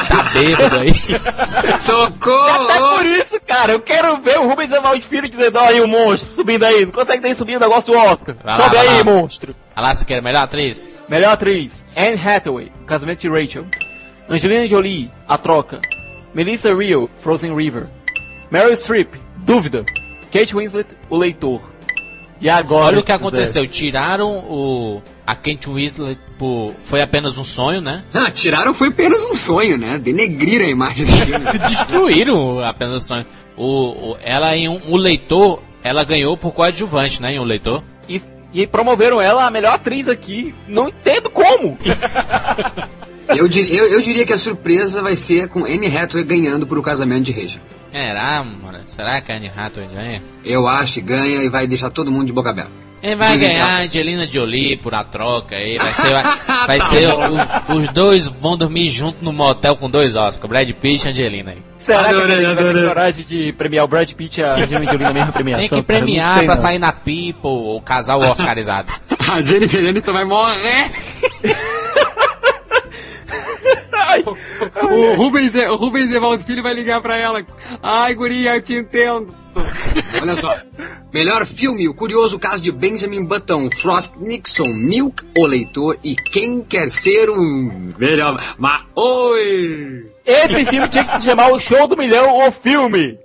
Tá 0.08 0.24
bêbado 0.34 0.80
aí. 0.80 0.92
Até 0.92 1.72
por 1.72 1.80
Socorro! 1.80 3.02
isso, 3.04 3.40
cara, 3.46 3.72
eu 3.74 3.80
quero 3.82 4.18
ver 4.22 4.38
o 4.40 4.48
Rubens 4.48 4.72
Evaldo 4.72 5.02
Filho 5.02 5.28
dizendo, 5.30 5.58
ó 5.58 5.64
aí 5.66 5.82
o 5.82 5.88
monstro, 5.88 6.34
subindo 6.34 6.64
aí, 6.64 6.86
não 6.86 6.92
consegue 6.92 7.22
nem 7.24 7.34
subir 7.34 7.58
o 7.58 7.60
negócio 7.60 7.94
do 7.94 8.00
Oscar. 8.00 8.36
Vai 8.44 8.52
lá, 8.58 8.64
Sobe 8.64 8.76
vai 8.76 8.88
aí, 8.88 8.98
lá. 8.98 9.04
monstro. 9.04 9.56
Lá, 9.76 9.96
se 9.96 10.06
quer 10.06 10.22
melhor 10.22 10.44
atriz. 10.44 10.90
Melhor 11.10 11.34
atriz, 11.34 11.86
Anne 11.98 12.20
Hathaway, 12.22 12.72
Casamento 12.86 13.20
de 13.22 13.30
Rachel. 13.30 13.66
Angelina 14.30 14.66
Jolie, 14.68 15.12
A 15.28 15.38
Troca. 15.38 15.80
Melissa 16.34 16.74
Rio, 16.74 17.10
Frozen 17.20 17.56
River. 17.56 17.88
Meryl 18.50 18.76
Streep, 18.76 19.14
Dúvida. 19.38 19.86
Kate 20.32 20.56
Winslet, 20.56 20.96
O 21.10 21.18
Leitor. 21.18 21.62
E 22.40 22.50
agora... 22.50 22.86
Olha 22.88 23.00
o 23.00 23.04
que 23.04 23.12
Zé? 23.12 23.16
aconteceu. 23.16 23.68
Tiraram 23.68 24.38
o 24.50 25.02
a 25.28 25.36
Kate 25.36 25.70
Winslet 25.70 26.18
por 26.40 26.74
foi 26.84 27.02
apenas 27.02 27.38
um 27.38 27.44
sonho, 27.44 27.80
né? 27.80 28.04
Ah, 28.14 28.32
tiraram 28.32 28.74
foi 28.74 28.88
apenas 28.90 29.24
um 29.24 29.34
sonho, 29.34 29.78
né? 29.78 29.98
Denegriram 30.00 30.66
a 30.66 30.70
imagem 30.70 31.06
do 31.06 31.12
filme. 31.12 31.46
Destruíram 31.70 32.60
apenas 32.60 33.04
um 33.04 33.08
sonho. 33.08 33.26
O, 33.56 34.12
o- 34.14 34.18
ela 34.22 34.56
em 34.58 34.68
um, 34.68 34.80
o 34.90 34.98
leitor, 34.98 35.62
ela 35.84 36.04
ganhou 36.04 36.36
por 36.36 36.52
coadjuvante, 36.52 37.22
né? 37.22 37.34
Em 37.34 37.40
um 37.40 37.44
leitor. 37.44 37.84
E, 38.10 38.20
e 38.54 38.66
promoveram 38.66 39.22
ela 39.22 39.46
a 39.46 39.52
melhor 39.52 39.74
atriz 39.76 40.08
aqui. 40.10 40.56
Não 40.68 40.88
entendo 40.90 41.30
como. 41.30 41.78
Eu, 43.30 43.48
dir- 43.48 43.72
eu- 43.74 43.88
eu 43.88 44.02
diria 44.02 44.26
que 44.26 44.34
a 44.34 44.38
surpresa 44.38 45.02
vai 45.02 45.16
ser 45.16 45.48
com 45.48 45.64
Anne 45.66 45.88
Hathaway 45.88 46.24
ganhando 46.26 46.68
por 46.68 46.78
O 46.78 46.82
Casamento 46.84 47.24
de 47.26 47.32
Rachel. 47.32 47.62
Será, 47.92 48.44
mano? 48.44 48.80
Será 48.86 49.22
que 49.22 49.32
a 49.32 49.36
Anne 49.36 49.52
Hathaway 49.56 49.90
ganha? 49.90 50.22
Eu 50.46 50.68
acho 50.68 50.94
que 50.96 51.02
ganha 51.02 51.44
e 51.44 51.50
vai 51.50 51.68
deixar 51.68 51.92
todo 51.92 52.12
mundo 52.12 52.26
de 52.28 52.34
boca 52.34 52.50
aberta. 52.50 52.72
Ele 53.04 53.16
vai 53.16 53.36
ganhar 53.36 53.66
a 53.66 53.80
Angelina 53.82 54.30
Jolie 54.30 54.78
por 54.78 54.94
a 54.94 55.04
troca 55.04 55.56
aí. 55.56 55.76
Vai 55.78 55.92
ser, 55.94 56.10
vai, 56.12 56.24
vai 56.68 56.82
ser 56.82 57.08
o- 57.10 57.76
os 57.76 57.88
dois 57.90 58.28
vão 58.28 58.56
dormir 58.56 58.90
junto 58.90 59.24
no 59.26 59.34
motel 59.34 59.76
com 59.76 59.90
dois 59.90 60.16
Oscars, 60.16 60.48
Brad 60.48 60.70
Pitt 60.72 61.08
e 61.08 61.10
Angelina 61.10 61.52
aí. 61.52 61.58
Será 61.78 62.10
Adorei, 62.10 62.38
que 62.38 62.46
a 62.46 62.54
vai 62.54 62.74
ter 62.74 62.88
coragem 62.88 63.26
de 63.26 63.54
premiar 63.54 63.86
o 63.86 63.88
Brad 63.88 64.12
Pitt 64.14 64.40
e 64.40 64.44
a 64.44 64.54
Angelina 64.54 64.86
Jolie 64.86 65.00
na 65.04 65.14
mesma 65.14 65.32
premiação? 65.32 65.62
Tem 65.62 65.70
que 65.82 65.88
cara? 65.88 66.00
Premiar 66.00 66.38
sei, 66.38 66.46
pra 66.46 66.56
não. 66.56 66.62
sair 66.62 66.78
na 66.80 66.92
People 66.92 67.40
ou 67.44 67.82
casal 67.82 68.22
Oscarizado. 68.22 68.88
A 69.32 69.42
Jennifer 69.42 69.84
Aniston 69.88 70.14
vai 70.14 70.26
morrer! 70.26 70.92
Ai, 74.76 74.88
O 74.88 75.16
Rubens, 75.16 75.56
o 75.56 75.76
Rubens 75.76 76.12
Evaldo 76.12 76.44
Filho 76.44 76.64
vai 76.64 76.74
ligar 76.74 77.02
pra 77.02 77.18
ela. 77.18 77.46
Ai, 77.82 78.14
guria, 78.14 78.56
eu 78.56 78.62
te 78.62 78.76
entendo. 78.76 79.34
Olha 80.22 80.36
só. 80.36 80.56
Melhor 81.14 81.46
filme, 81.46 81.90
O 81.90 81.94
Curioso 81.94 82.40
Caso 82.40 82.64
de 82.64 82.72
Benjamin 82.72 83.26
Button, 83.26 83.70
Frost 83.70 84.16
Nixon, 84.18 84.68
Milk, 84.68 85.24
O 85.38 85.46
Leitor 85.46 85.98
e 86.04 86.16
Quem 86.16 86.62
Quer 86.64 86.90
Ser 86.90 87.30
um... 87.30 87.90
Melhor... 87.98 88.42
Mas... 88.58 88.82
Oi! 88.96 90.06
Esse 90.26 90.66
filme 90.66 90.88
tinha 90.88 91.04
que 91.04 91.12
se 91.12 91.24
chamar 91.24 91.52
O 91.52 91.60
Show 91.60 91.88
do 91.88 91.98
Milhão, 91.98 92.48
o 92.48 92.52
filme. 92.52 93.18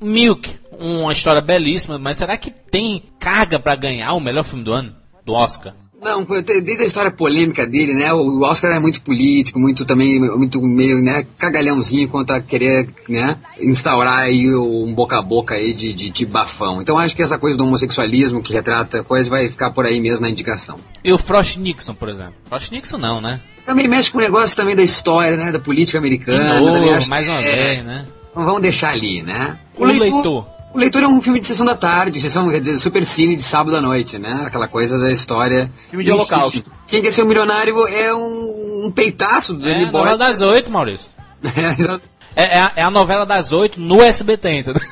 Milk, 0.00 0.50
uma 0.78 1.12
história 1.12 1.40
belíssima, 1.42 1.98
mas 1.98 2.16
será 2.16 2.36
que 2.38 2.50
tem 2.50 3.02
carga 3.18 3.58
pra 3.58 3.76
ganhar 3.76 4.12
o 4.14 4.20
melhor 4.20 4.44
filme 4.44 4.64
do 4.64 4.72
ano? 4.72 4.94
Do 5.24 5.32
Oscar? 5.32 5.74
Não, 6.02 6.22
desde 6.22 6.82
a 6.82 6.86
história 6.86 7.10
polêmica 7.10 7.66
dele, 7.66 7.94
né? 7.94 8.12
O 8.12 8.42
Oscar 8.42 8.72
é 8.72 8.78
muito 8.78 9.00
político, 9.00 9.58
muito 9.58 9.86
também, 9.86 10.20
muito 10.20 10.60
meio, 10.60 11.02
né? 11.02 11.26
Cagalhãozinho 11.38 12.10
quanto 12.10 12.30
a 12.32 12.42
querer, 12.42 12.90
né? 13.08 13.38
Instaurar 13.58 14.18
aí 14.18 14.54
um 14.54 14.94
boca 14.94 15.18
a 15.18 15.22
boca 15.22 15.54
aí 15.54 15.72
de, 15.72 15.94
de, 15.94 16.10
de 16.10 16.26
bafão. 16.26 16.82
Então 16.82 16.98
acho 16.98 17.16
que 17.16 17.22
essa 17.22 17.38
coisa 17.38 17.56
do 17.56 17.64
homossexualismo 17.64 18.42
que 18.42 18.52
retrata 18.52 19.02
coisa 19.02 19.30
vai 19.30 19.48
ficar 19.48 19.70
por 19.70 19.86
aí 19.86 19.98
mesmo 19.98 20.20
na 20.26 20.30
indicação. 20.30 20.78
E 21.02 21.10
o 21.10 21.16
Frost 21.16 21.56
Nixon, 21.56 21.94
por 21.94 22.10
exemplo? 22.10 22.34
Frost 22.44 22.70
Nixon 22.70 22.98
não, 22.98 23.18
né? 23.22 23.40
Também 23.64 23.88
mexe 23.88 24.12
com 24.12 24.18
o 24.18 24.20
negócio 24.20 24.54
também 24.54 24.76
da 24.76 24.82
história, 24.82 25.38
né? 25.38 25.50
Da 25.50 25.58
política 25.58 25.98
De 25.98 26.06
americana. 26.06 26.60
novo, 26.60 26.74
também 26.74 26.92
acho 26.92 27.08
mais 27.08 27.26
uma 27.26 27.40
é- 27.40 27.74
vez, 27.74 27.84
né? 27.84 28.04
Então 28.30 28.44
vamos 28.44 28.60
deixar 28.60 28.90
ali, 28.90 29.22
né? 29.22 29.56
O 29.74 29.86
Leitor. 29.86 30.53
O 30.74 30.78
Leitor 30.78 31.02
é 31.04 31.06
um 31.08 31.20
filme 31.22 31.38
de 31.38 31.46
sessão 31.46 31.64
da 31.64 31.76
tarde, 31.76 32.20
sessão, 32.20 32.50
quer 32.50 32.58
dizer, 32.58 32.76
super 32.78 33.06
cine 33.06 33.36
de 33.36 33.42
sábado 33.42 33.76
à 33.76 33.80
noite, 33.80 34.18
né? 34.18 34.42
Aquela 34.44 34.66
coisa 34.66 34.98
da 34.98 35.10
história. 35.12 35.70
Filme 35.88 36.04
de 36.04 36.10
Enfim, 36.10 36.18
holocausto. 36.20 36.70
Quem 36.88 37.00
quer 37.00 37.12
ser 37.12 37.22
um 37.22 37.26
milionário 37.26 37.86
é 37.86 38.12
um, 38.12 38.86
um 38.86 38.90
peitaço 38.92 39.54
do 39.54 39.66
É 39.68 39.72
Danny 39.72 39.84
a 39.84 39.86
Boy. 39.90 40.00
novela 40.00 40.18
das 40.18 40.42
oito, 40.42 40.70
Maurício. 40.70 41.10
É. 42.36 42.42
É, 42.42 42.56
é 42.56 42.60
a, 42.60 42.72
é 42.76 42.82
a 42.82 42.90
novela 42.90 43.24
das 43.24 43.52
oito 43.52 43.78
no 43.80 44.02
SBT, 44.02 44.50
entendeu? 44.58 44.82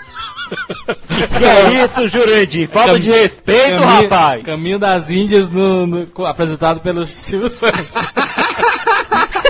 Que 1.39 1.45
é 1.45 1.85
isso, 1.85 2.07
Jurandir? 2.07 2.69
Falta 2.69 3.01
de 3.01 3.11
respeito, 3.11 3.81
Caminho- 3.81 4.03
rapaz. 4.03 4.43
Caminho 4.45 4.79
das 4.79 5.11
Índias, 5.11 5.49
no, 5.49 5.87
no- 5.87 6.27
apresentado 6.27 6.81
pelo 6.81 7.05
Silvio 7.07 7.51
Santos. 7.51 7.91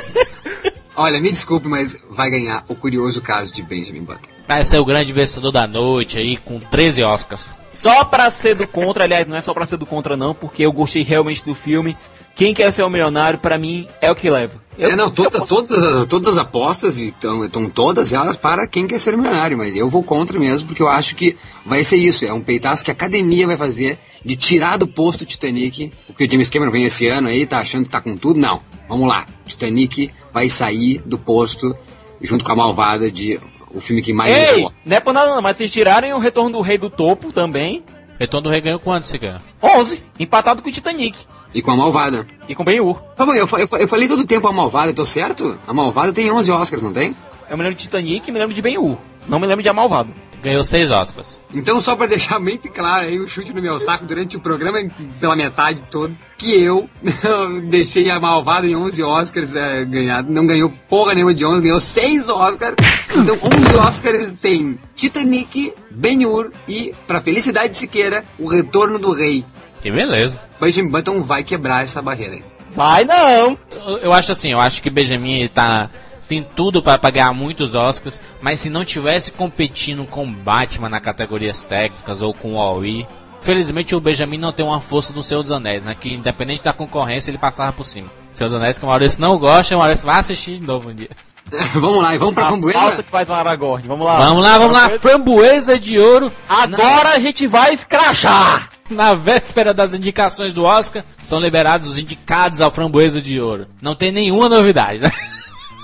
Olha, 1.02 1.20
me 1.20 1.32
desculpe, 1.32 1.66
mas 1.66 1.98
vai 2.08 2.30
ganhar 2.30 2.64
o 2.68 2.76
curioso 2.76 3.20
caso 3.20 3.52
de 3.52 3.60
Benjamin 3.60 4.04
Button. 4.04 4.30
Vai 4.46 4.64
ser 4.64 4.78
o 4.78 4.84
grande 4.84 5.12
vencedor 5.12 5.50
da 5.50 5.66
noite 5.66 6.16
aí, 6.16 6.36
com 6.36 6.60
13 6.60 7.02
Oscars. 7.02 7.50
Só 7.64 8.04
pra 8.04 8.30
ser 8.30 8.54
do 8.54 8.68
contra, 8.68 9.02
aliás, 9.02 9.26
não 9.26 9.36
é 9.36 9.40
só 9.40 9.52
pra 9.52 9.66
ser 9.66 9.78
do 9.78 9.84
contra 9.84 10.16
não, 10.16 10.32
porque 10.32 10.64
eu 10.64 10.70
gostei 10.70 11.02
realmente 11.02 11.44
do 11.44 11.56
filme. 11.56 11.98
Quem 12.34 12.54
quer 12.54 12.72
ser 12.72 12.82
o 12.82 12.88
milionário, 12.90 13.38
pra 13.38 13.58
mim, 13.58 13.86
é 14.00 14.10
o 14.10 14.14
que 14.14 14.28
leva. 14.30 14.60
Eu- 14.78 14.90
é, 14.90 14.96
não, 14.96 15.10
toda- 15.12 15.38
fosse- 15.40 15.54
todas, 15.54 15.70
as, 15.84 16.06
todas 16.06 16.28
as 16.28 16.38
apostas 16.38 16.98
estão 16.98 17.44
estão 17.44 17.68
todas 17.68 18.12
elas 18.12 18.36
para 18.38 18.66
quem 18.66 18.86
quer 18.86 18.98
ser 18.98 19.16
milionário, 19.18 19.58
mas 19.58 19.76
eu 19.76 19.88
vou 19.88 20.02
contra 20.02 20.38
mesmo, 20.38 20.66
porque 20.66 20.82
eu 20.82 20.88
acho 20.88 21.14
que 21.14 21.36
vai 21.66 21.84
ser 21.84 21.96
isso, 21.98 22.24
é 22.24 22.32
um 22.32 22.40
peitaço 22.40 22.82
que 22.84 22.90
a 22.90 22.94
academia 22.94 23.46
vai 23.46 23.56
fazer 23.58 23.98
de 24.24 24.34
tirar 24.34 24.78
do 24.78 24.86
posto 24.86 25.22
o 25.22 25.26
Titanic, 25.26 25.92
o 26.08 26.14
que 26.14 26.24
o 26.24 26.30
James 26.30 26.48
Cameron 26.48 26.70
vem 26.72 26.84
esse 26.84 27.06
ano 27.06 27.28
aí, 27.28 27.44
tá 27.44 27.58
achando 27.58 27.84
que 27.84 27.90
tá 27.90 28.00
com 28.00 28.16
tudo, 28.16 28.40
não. 28.40 28.60
Vamos 28.88 29.06
lá, 29.08 29.26
Titanic 29.46 30.10
vai 30.32 30.48
sair 30.48 31.02
do 31.04 31.18
posto 31.18 31.76
junto 32.20 32.42
com 32.44 32.52
a 32.52 32.56
malvada 32.56 33.10
de 33.10 33.38
o 33.74 33.80
filme 33.80 34.00
que 34.02 34.12
mais 34.14 34.34
Ei, 34.34 34.66
não 34.86 34.96
é 34.96 35.00
por 35.00 35.12
nada 35.12 35.34
não, 35.34 35.42
mas 35.42 35.56
se 35.58 35.68
tirarem 35.68 36.12
o 36.14 36.18
Retorno 36.18 36.50
do 36.52 36.60
Rei 36.62 36.78
do 36.78 36.88
Topo 36.88 37.30
também, 37.32 37.82
Retorno 38.18 38.44
do 38.48 38.50
Rei 38.50 38.60
ganhou 38.60 38.78
quanto, 38.78 39.04
você 39.04 39.18
ganha? 39.18 39.40
11, 39.62 40.02
empatado 40.18 40.62
com 40.62 40.68
o 40.68 40.72
Titanic 40.72 41.18
E 41.54 41.60
com 41.60 41.70
a 41.70 41.76
malvada. 41.76 42.26
e 42.48 42.54
com 42.54 42.64
Ben-Hur. 42.64 43.00
Tá 43.14 43.26
bom, 43.26 43.34
eu, 43.34 43.46
eu, 43.46 43.78
eu 43.78 43.88
falei 43.88 44.08
todo 44.08 44.20
o 44.20 44.26
tempo 44.26 44.46
a 44.48 44.52
malvada, 44.52 44.90
eu 44.90 44.94
tô 44.94 45.04
certo? 45.04 45.58
A 45.66 45.74
malvada 45.74 46.12
tem 46.12 46.30
11 46.30 46.50
Oscars, 46.50 46.82
não 46.82 46.92
tem? 46.92 47.14
Eu 47.50 47.56
me 47.56 47.62
lembro 47.62 47.76
de 47.76 47.84
Titanic 47.84 48.28
e 48.28 48.32
me 48.32 48.38
lembro 48.38 48.54
de 48.54 48.62
Ben-Hur. 48.62 48.96
Não 49.28 49.38
me 49.38 49.46
lembro 49.46 49.62
de 49.62 49.68
A 49.68 49.72
Malvado. 49.72 50.12
Ganhou 50.42 50.64
seis 50.64 50.90
Oscars. 50.90 51.40
Então, 51.54 51.80
só 51.80 51.94
pra 51.94 52.06
deixar 52.06 52.40
bem 52.40 52.56
claro 52.58 53.06
aí, 53.06 53.20
o 53.20 53.28
chute 53.28 53.52
no 53.52 53.62
meu 53.62 53.78
saco 53.78 54.04
durante 54.04 54.36
o 54.36 54.40
programa, 54.40 54.78
pela 55.20 55.36
metade 55.36 55.84
todo, 55.84 56.16
que 56.36 56.60
eu 56.60 56.90
deixei 57.70 58.10
a 58.10 58.18
malvada 58.18 58.66
em 58.66 58.74
11 58.74 59.00
Oscars 59.04 59.54
é, 59.54 59.84
ganhado. 59.84 60.32
Não 60.32 60.44
ganhou 60.44 60.72
porra 60.88 61.14
nenhuma 61.14 61.32
de 61.32 61.44
11, 61.46 61.62
ganhou 61.62 61.78
6 61.78 62.28
Oscars. 62.28 62.74
Então, 63.14 63.38
11 63.40 63.76
Oscars 63.76 64.32
tem 64.32 64.80
Titanic, 64.96 65.72
Ben-Hur 65.92 66.50
e, 66.66 66.92
pra 67.06 67.20
felicidade 67.20 67.68
de 67.74 67.78
Siqueira, 67.78 68.24
O 68.36 68.48
Retorno 68.48 68.98
do 68.98 69.12
Rei. 69.12 69.44
Que 69.82 69.90
beleza. 69.90 70.40
Benjamin 70.60 70.90
Button 70.90 71.20
vai 71.20 71.42
quebrar 71.42 71.82
essa 71.82 72.00
barreira 72.00 72.36
aí. 72.36 72.44
Vai 72.70 73.04
não! 73.04 73.58
Eu, 73.70 73.98
eu 73.98 74.12
acho 74.12 74.32
assim, 74.32 74.52
eu 74.52 74.60
acho 74.60 74.80
que 74.82 74.88
Benjamin 74.88 75.46
tá 75.48 75.90
tem 76.28 76.42
tudo 76.42 76.82
para 76.82 77.10
ganhar 77.10 77.34
muitos 77.34 77.74
Oscars, 77.74 78.22
mas 78.40 78.58
se 78.58 78.70
não 78.70 78.86
tivesse 78.86 79.32
competindo 79.32 80.06
com 80.06 80.32
Batman 80.32 80.88
na 80.88 80.98
categorias 80.98 81.62
técnicas 81.62 82.22
ou 82.22 82.32
com 82.32 82.52
o 82.52 82.56
Huawei, 82.56 83.06
felizmente 83.42 83.94
o 83.94 84.00
Benjamin 84.00 84.38
não 84.38 84.52
tem 84.52 84.64
uma 84.64 84.80
força 84.80 85.12
do 85.12 85.22
Senhor 85.22 85.42
dos 85.42 85.52
Anéis, 85.52 85.84
né? 85.84 85.94
Que 85.98 86.14
independente 86.14 86.62
da 86.62 86.72
concorrência 86.72 87.30
ele 87.30 87.38
passava 87.38 87.72
por 87.72 87.84
cima. 87.84 88.08
Senhor 88.30 88.48
dos 88.48 88.58
Anéis 88.58 88.78
que 88.78 88.84
o 88.84 88.88
Maurício 88.88 89.20
não 89.20 89.38
gosta, 89.38 89.74
o 89.74 89.78
Maurício 89.78 90.06
vai 90.06 90.20
assistir 90.20 90.58
de 90.58 90.66
novo 90.66 90.90
um 90.90 90.94
dia. 90.94 91.10
vamos 91.74 92.02
lá, 92.02 92.14
e 92.14 92.18
vamos 92.18 92.34
pra 92.34 92.44
A 92.44 92.46
framboesa? 92.48 92.78
pauta 92.78 93.02
que 93.02 93.10
faz 93.10 93.28
um 93.28 93.34
Aragorn. 93.34 93.86
Vamos 93.86 94.06
lá. 94.06 94.16
Vamos 94.16 94.42
lá, 94.42 94.58
vamos 94.58 94.72
lá, 94.72 94.88
framboesa 94.90 95.78
de 95.78 95.98
ouro. 95.98 96.32
Agora 96.48 97.10
a 97.10 97.18
gente 97.18 97.46
vai 97.46 97.74
escrachar! 97.74 98.70
Na 98.90 99.14
véspera 99.14 99.72
das 99.72 99.94
indicações 99.94 100.52
do 100.54 100.64
Oscar, 100.64 101.04
são 101.22 101.40
liberados 101.40 101.88
os 101.88 101.98
indicados 101.98 102.60
ao 102.60 102.70
Framboesa 102.70 103.22
de 103.22 103.40
Ouro. 103.40 103.66
Não 103.80 103.94
tem 103.94 104.12
nenhuma 104.12 104.50
novidade, 104.50 105.00
né? 105.00 105.10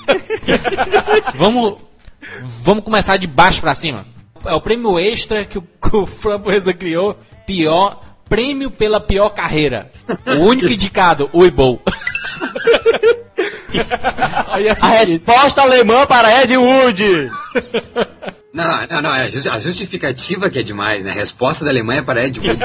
vamos, 1.35 1.79
vamos 2.63 2.85
começar 2.85 3.17
de 3.17 3.27
baixo 3.27 3.63
pra 3.63 3.75
cima. 3.75 4.05
É 4.45 4.53
o 4.55 4.61
prêmio 4.61 4.99
extra 4.99 5.45
que 5.45 5.59
o, 5.59 5.63
que 5.81 5.97
o 5.97 6.07
Framboesa 6.07 6.73
criou. 6.75 7.17
Pior, 7.49 7.99
prêmio 8.29 8.71
pela 8.71 9.01
pior 9.01 9.31
carreira. 9.31 9.89
O 10.27 10.45
único 10.53 10.69
indicado, 10.71 11.31
o 11.33 11.47
Ibol. 11.47 11.81
Olha 14.49 14.77
A 14.79 14.89
resposta 14.89 15.63
alemã 15.63 16.05
para 16.07 16.43
Ed 16.43 16.55
Wood! 16.59 17.31
Não, 18.53 18.87
não, 18.87 19.03
não, 19.03 19.15
é 19.15 19.23
a 19.25 19.29
justi- 19.29 19.49
a 19.49 19.59
justificativa 19.59 20.51
que 20.51 20.59
é 20.59 20.63
demais, 20.63 21.05
né? 21.05 21.11
A 21.13 21.15
resposta 21.15 21.65
da 21.65 21.71
Alemanha 21.71 22.03
para 22.03 22.27
Ed 22.27 22.39
Wood. 22.39 22.61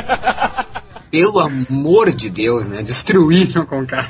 Pelo 1.10 1.40
amor 1.40 2.12
de 2.12 2.30
Deus, 2.30 2.68
né? 2.68 2.82
Destruíram 2.84 3.66
com 3.66 3.80
o 3.80 3.88
cara. 3.88 4.10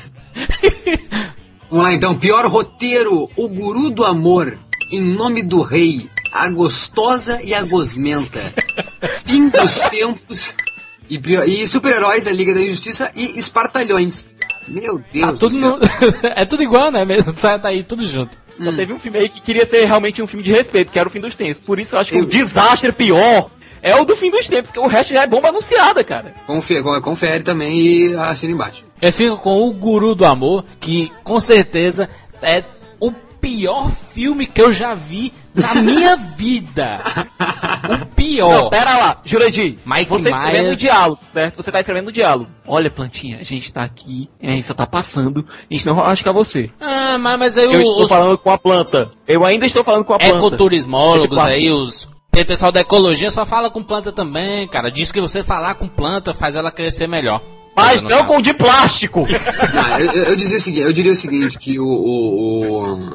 Vamos 1.70 1.84
lá 1.84 1.92
então, 1.92 2.18
pior 2.18 2.44
roteiro, 2.46 3.30
O 3.36 3.48
Guru 3.48 3.90
do 3.90 4.04
Amor, 4.04 4.58
Em 4.90 5.00
Nome 5.00 5.40
do 5.44 5.62
Rei, 5.62 6.10
A 6.34 6.48
Gostosa 6.50 7.40
e 7.42 7.54
a 7.54 7.62
Gosmenta, 7.62 8.42
Fim 9.24 9.48
dos 9.48 9.80
Tempos 9.88 10.54
e, 11.08 11.16
e 11.46 11.66
Super-Heróis 11.68 12.24
da 12.24 12.32
Liga 12.32 12.52
da 12.52 12.60
Justiça 12.60 13.10
e 13.14 13.38
Espartalhões. 13.38 14.26
Meu 14.66 15.00
Deus 15.12 15.24
Tá 15.26 15.32
do 15.32 15.38
tudo 15.38 15.58
céu. 15.58 15.78
no- 15.78 15.86
é 16.34 16.44
tudo 16.44 16.62
igual, 16.62 16.90
né? 16.90 17.04
Mesmo 17.04 17.32
tá, 17.34 17.58
tá 17.58 17.68
aí 17.68 17.82
tudo 17.82 18.04
junto. 18.06 18.36
Só 18.58 18.72
teve 18.72 18.92
um 18.92 18.98
filme 18.98 19.18
aí 19.18 19.28
que 19.28 19.40
queria 19.40 19.66
ser 19.66 19.84
realmente 19.84 20.22
um 20.22 20.26
filme 20.26 20.42
de 20.44 20.52
respeito, 20.52 20.90
que 20.90 20.98
era 20.98 21.08
o 21.08 21.10
Fim 21.10 21.20
dos 21.20 21.34
Tempos. 21.34 21.60
Por 21.60 21.78
isso 21.78 21.94
eu 21.96 22.00
acho 22.00 22.10
que 22.12 22.18
Eu- 22.18 22.22
o 22.22 22.26
desastre 22.26 22.92
pior 22.92 23.50
é 23.82 23.94
o 23.96 24.04
do 24.04 24.16
Fim 24.16 24.30
dos 24.30 24.46
Tempos, 24.48 24.70
que 24.70 24.78
o 24.78 24.86
resto 24.86 25.12
já 25.12 25.22
é 25.22 25.26
bomba 25.26 25.48
anunciada, 25.50 26.02
cara. 26.02 26.34
Confere, 26.46 26.82
confere 27.00 27.42
também 27.44 27.76
e 27.78 28.16
assina 28.16 28.52
embaixo. 28.52 28.84
Eu 29.02 29.12
fico 29.12 29.36
com 29.38 29.68
o 29.68 29.72
Guru 29.72 30.14
do 30.14 30.24
Amor, 30.24 30.64
que 30.80 31.12
com 31.22 31.38
certeza 31.40 32.08
é 32.40 32.60
o 32.60 32.64
pior 33.44 33.90
filme 34.14 34.46
que 34.46 34.60
eu 34.60 34.72
já 34.72 34.94
vi 34.94 35.30
na 35.54 35.74
minha 35.74 36.16
vida. 36.16 37.04
O 37.84 37.88
Não, 37.98 38.06
pior. 38.06 38.70
pera 38.70 38.96
lá, 38.96 39.20
Jurandir. 39.22 39.78
Mike 39.84 40.08
você 40.08 40.28
está 40.28 40.44
escrevendo 40.44 40.72
o 40.72 40.76
diálogo, 40.76 41.20
certo? 41.24 41.56
Você 41.56 41.70
tá 41.70 41.80
escrevendo 41.80 42.08
o 42.08 42.12
diálogo. 42.12 42.50
Olha, 42.66 42.90
plantinha, 42.90 43.38
a 43.38 43.42
gente 43.42 43.70
tá 43.70 43.82
aqui, 43.82 44.30
a 44.42 44.50
gente 44.52 44.66
só 44.66 44.72
tá 44.72 44.86
passando, 44.86 45.44
a 45.48 45.74
gente 45.74 45.84
não 45.84 45.94
vai 45.94 46.06
machucar 46.06 46.32
você. 46.32 46.70
Ah, 46.80 47.18
mas, 47.18 47.38
mas 47.38 47.58
aí 47.58 47.66
Eu 47.66 47.82
estou 47.82 48.04
os 48.04 48.08
falando 48.08 48.38
com 48.38 48.50
a 48.50 48.56
planta. 48.56 49.10
Eu 49.28 49.44
ainda 49.44 49.66
estou 49.66 49.84
falando 49.84 50.04
com 50.04 50.14
a 50.14 50.18
planta. 50.18 50.36
ecoturismólogos 50.36 51.24
É 51.24 51.28
tipo 51.28 51.40
assim. 51.40 51.64
aí, 51.64 51.70
os 51.70 52.08
o 52.36 52.44
pessoal 52.46 52.72
da 52.72 52.80
ecologia 52.80 53.30
só 53.30 53.44
fala 53.44 53.70
com 53.70 53.80
planta 53.80 54.10
também, 54.10 54.66
cara. 54.66 54.90
Diz 54.90 55.12
que 55.12 55.20
você 55.20 55.44
falar 55.44 55.74
com 55.74 55.86
planta 55.86 56.34
faz 56.34 56.56
ela 56.56 56.72
crescer 56.72 57.06
melhor. 57.06 57.40
Mas 57.76 58.02
não 58.02 58.10
sabe. 58.10 58.28
com 58.28 58.40
de 58.40 58.54
plástico! 58.54 59.26
Ah, 59.76 60.00
eu, 60.00 60.12
eu, 60.12 60.24
eu 60.24 60.36
dizia 60.36 60.56
o 60.56 60.60
seguinte, 60.60 60.82
eu 60.82 60.92
diria 60.92 61.12
o 61.12 61.16
seguinte, 61.16 61.58
que 61.58 61.78
o. 61.78 61.84
o, 61.84 63.10
o, 63.10 63.14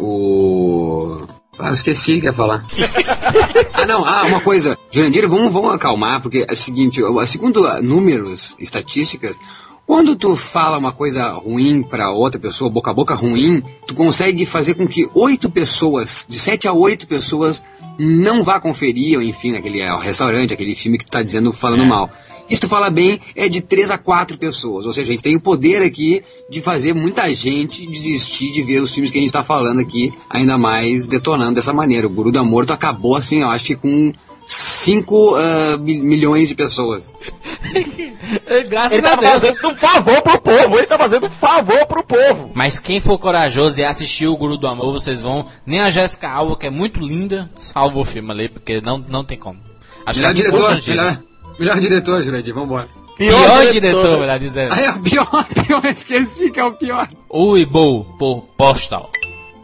o- 0.00 1.26
Ah, 1.58 1.68
eu 1.68 1.74
esqueci 1.74 2.16
o 2.16 2.20
que 2.20 2.26
ia 2.26 2.32
falar. 2.32 2.64
ah, 3.74 3.86
não, 3.86 4.04
ah, 4.04 4.22
uma 4.26 4.40
coisa. 4.40 4.78
Jurandir, 4.90 5.28
vamos, 5.28 5.52
vamos 5.52 5.74
acalmar, 5.74 6.20
porque 6.22 6.46
é 6.48 6.52
o 6.52 6.56
seguinte, 6.56 7.00
segundo 7.26 7.66
ah, 7.66 7.82
números, 7.82 8.56
estatísticas, 8.58 9.36
quando 9.86 10.16
tu 10.16 10.36
fala 10.36 10.78
uma 10.78 10.92
coisa 10.92 11.28
ruim 11.32 11.82
pra 11.82 12.10
outra 12.12 12.40
pessoa, 12.40 12.70
boca 12.70 12.90
a 12.90 12.94
boca 12.94 13.14
ruim, 13.14 13.62
tu 13.86 13.94
consegue 13.94 14.46
fazer 14.46 14.74
com 14.74 14.86
que 14.88 15.08
oito 15.14 15.50
pessoas, 15.50 16.24
de 16.28 16.38
sete 16.38 16.66
a 16.66 16.72
oito 16.72 17.06
pessoas, 17.06 17.62
não 17.98 18.42
vá 18.42 18.58
conferir, 18.60 19.18
ou 19.18 19.22
enfim, 19.22 19.56
aquele 19.56 19.82
é, 19.82 19.92
o 19.92 19.98
restaurante, 19.98 20.54
aquele 20.54 20.74
filme 20.74 20.96
que 20.96 21.04
tu 21.04 21.10
tá 21.10 21.22
dizendo, 21.22 21.52
falando 21.52 21.82
É. 21.82 21.86
mal. 21.86 22.08
Se 22.54 22.60
tu 22.60 22.68
fala 22.68 22.90
bem, 22.90 23.20
é 23.34 23.48
de 23.48 23.60
três 23.60 23.90
a 23.90 23.98
quatro 23.98 24.36
pessoas. 24.38 24.86
Ou 24.86 24.92
seja, 24.92 25.10
a 25.10 25.12
gente 25.12 25.22
tem 25.22 25.36
o 25.36 25.40
poder 25.40 25.82
aqui 25.82 26.22
de 26.48 26.60
fazer 26.60 26.92
muita 26.92 27.32
gente 27.32 27.86
desistir 27.86 28.50
de 28.52 28.62
ver 28.62 28.80
os 28.80 28.92
filmes 28.92 29.10
que 29.10 29.18
a 29.18 29.20
gente 29.20 29.28
está 29.28 29.44
falando 29.44 29.80
aqui, 29.80 30.12
ainda 30.28 30.58
mais 30.58 31.06
detonando 31.06 31.54
dessa 31.54 31.72
maneira. 31.72 32.06
O 32.06 32.10
Guru 32.10 32.32
da 32.32 32.42
Morto 32.42 32.72
acabou 32.72 33.16
assim, 33.16 33.40
eu 33.42 33.48
acho 33.48 33.64
que 33.66 33.76
com 33.76 34.12
5 34.46 35.36
milhões 35.80 36.48
de 36.48 36.54
pessoas. 36.54 37.14
Graças 38.68 38.98
Ele 38.98 39.06
a 39.06 39.10
tá 39.10 39.16
Deus. 39.16 39.32
fazendo 39.32 39.68
um 39.68 39.76
favor 39.76 40.22
pro 40.22 40.40
povo, 40.40 40.76
ele 40.78 40.86
tá 40.86 40.98
fazendo 40.98 41.26
um 41.26 41.30
favor 41.30 41.86
pro 41.86 42.02
povo. 42.02 42.50
Mas 42.54 42.78
quem 42.78 42.98
for 43.00 43.18
corajoso 43.18 43.80
e 43.80 43.84
assistir 43.84 44.26
o 44.26 44.36
Guru 44.36 44.56
do 44.56 44.66
Amor, 44.66 44.92
vocês 44.92 45.22
vão. 45.22 45.46
Nem 45.64 45.80
a 45.80 45.88
Jéssica 45.88 46.28
Alba, 46.28 46.56
que 46.58 46.66
é 46.66 46.70
muito 46.70 46.98
linda, 47.00 47.48
salva 47.58 47.98
o 47.98 48.04
filme 48.04 48.30
ali, 48.32 48.48
porque 48.48 48.80
não, 48.80 48.98
não 48.98 49.24
tem 49.24 49.38
como. 49.38 49.60
Acho 50.04 50.20
Melhor 50.20 50.34
que 50.34 50.40
é 50.40 50.44
diretor, 50.44 50.88
melhor, 50.88 51.22
melhor 51.60 51.78
diretor, 51.78 52.22
Jurandir, 52.22 52.54
vambora. 52.54 52.88
Pior, 53.16 53.66
diretor, 53.70 54.18
melhor 54.18 54.38
dizendo. 54.38 54.72
Ah, 54.72 54.80
é 54.80 54.90
o 54.90 55.00
pior, 55.00 55.44
pior, 55.66 55.84
esqueci 55.84 56.50
que 56.50 56.58
é 56.58 56.64
o 56.64 56.72
pior. 56.72 57.06
Uibo 57.30 58.04
por 58.18 58.44
Postal. 58.56 59.10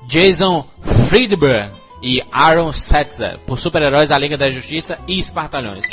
Jason 0.07 0.69
Friedberg 1.09 1.73
e 2.03 2.23
Aaron 2.31 2.71
Setzer 2.73 3.39
por 3.47 3.59
Super-Heróis 3.59 4.11
da 4.11 4.19
Liga 4.19 4.37
da 4.37 4.51
Justiça 4.51 4.99
e 5.09 5.19
Espartalhões. 5.19 5.87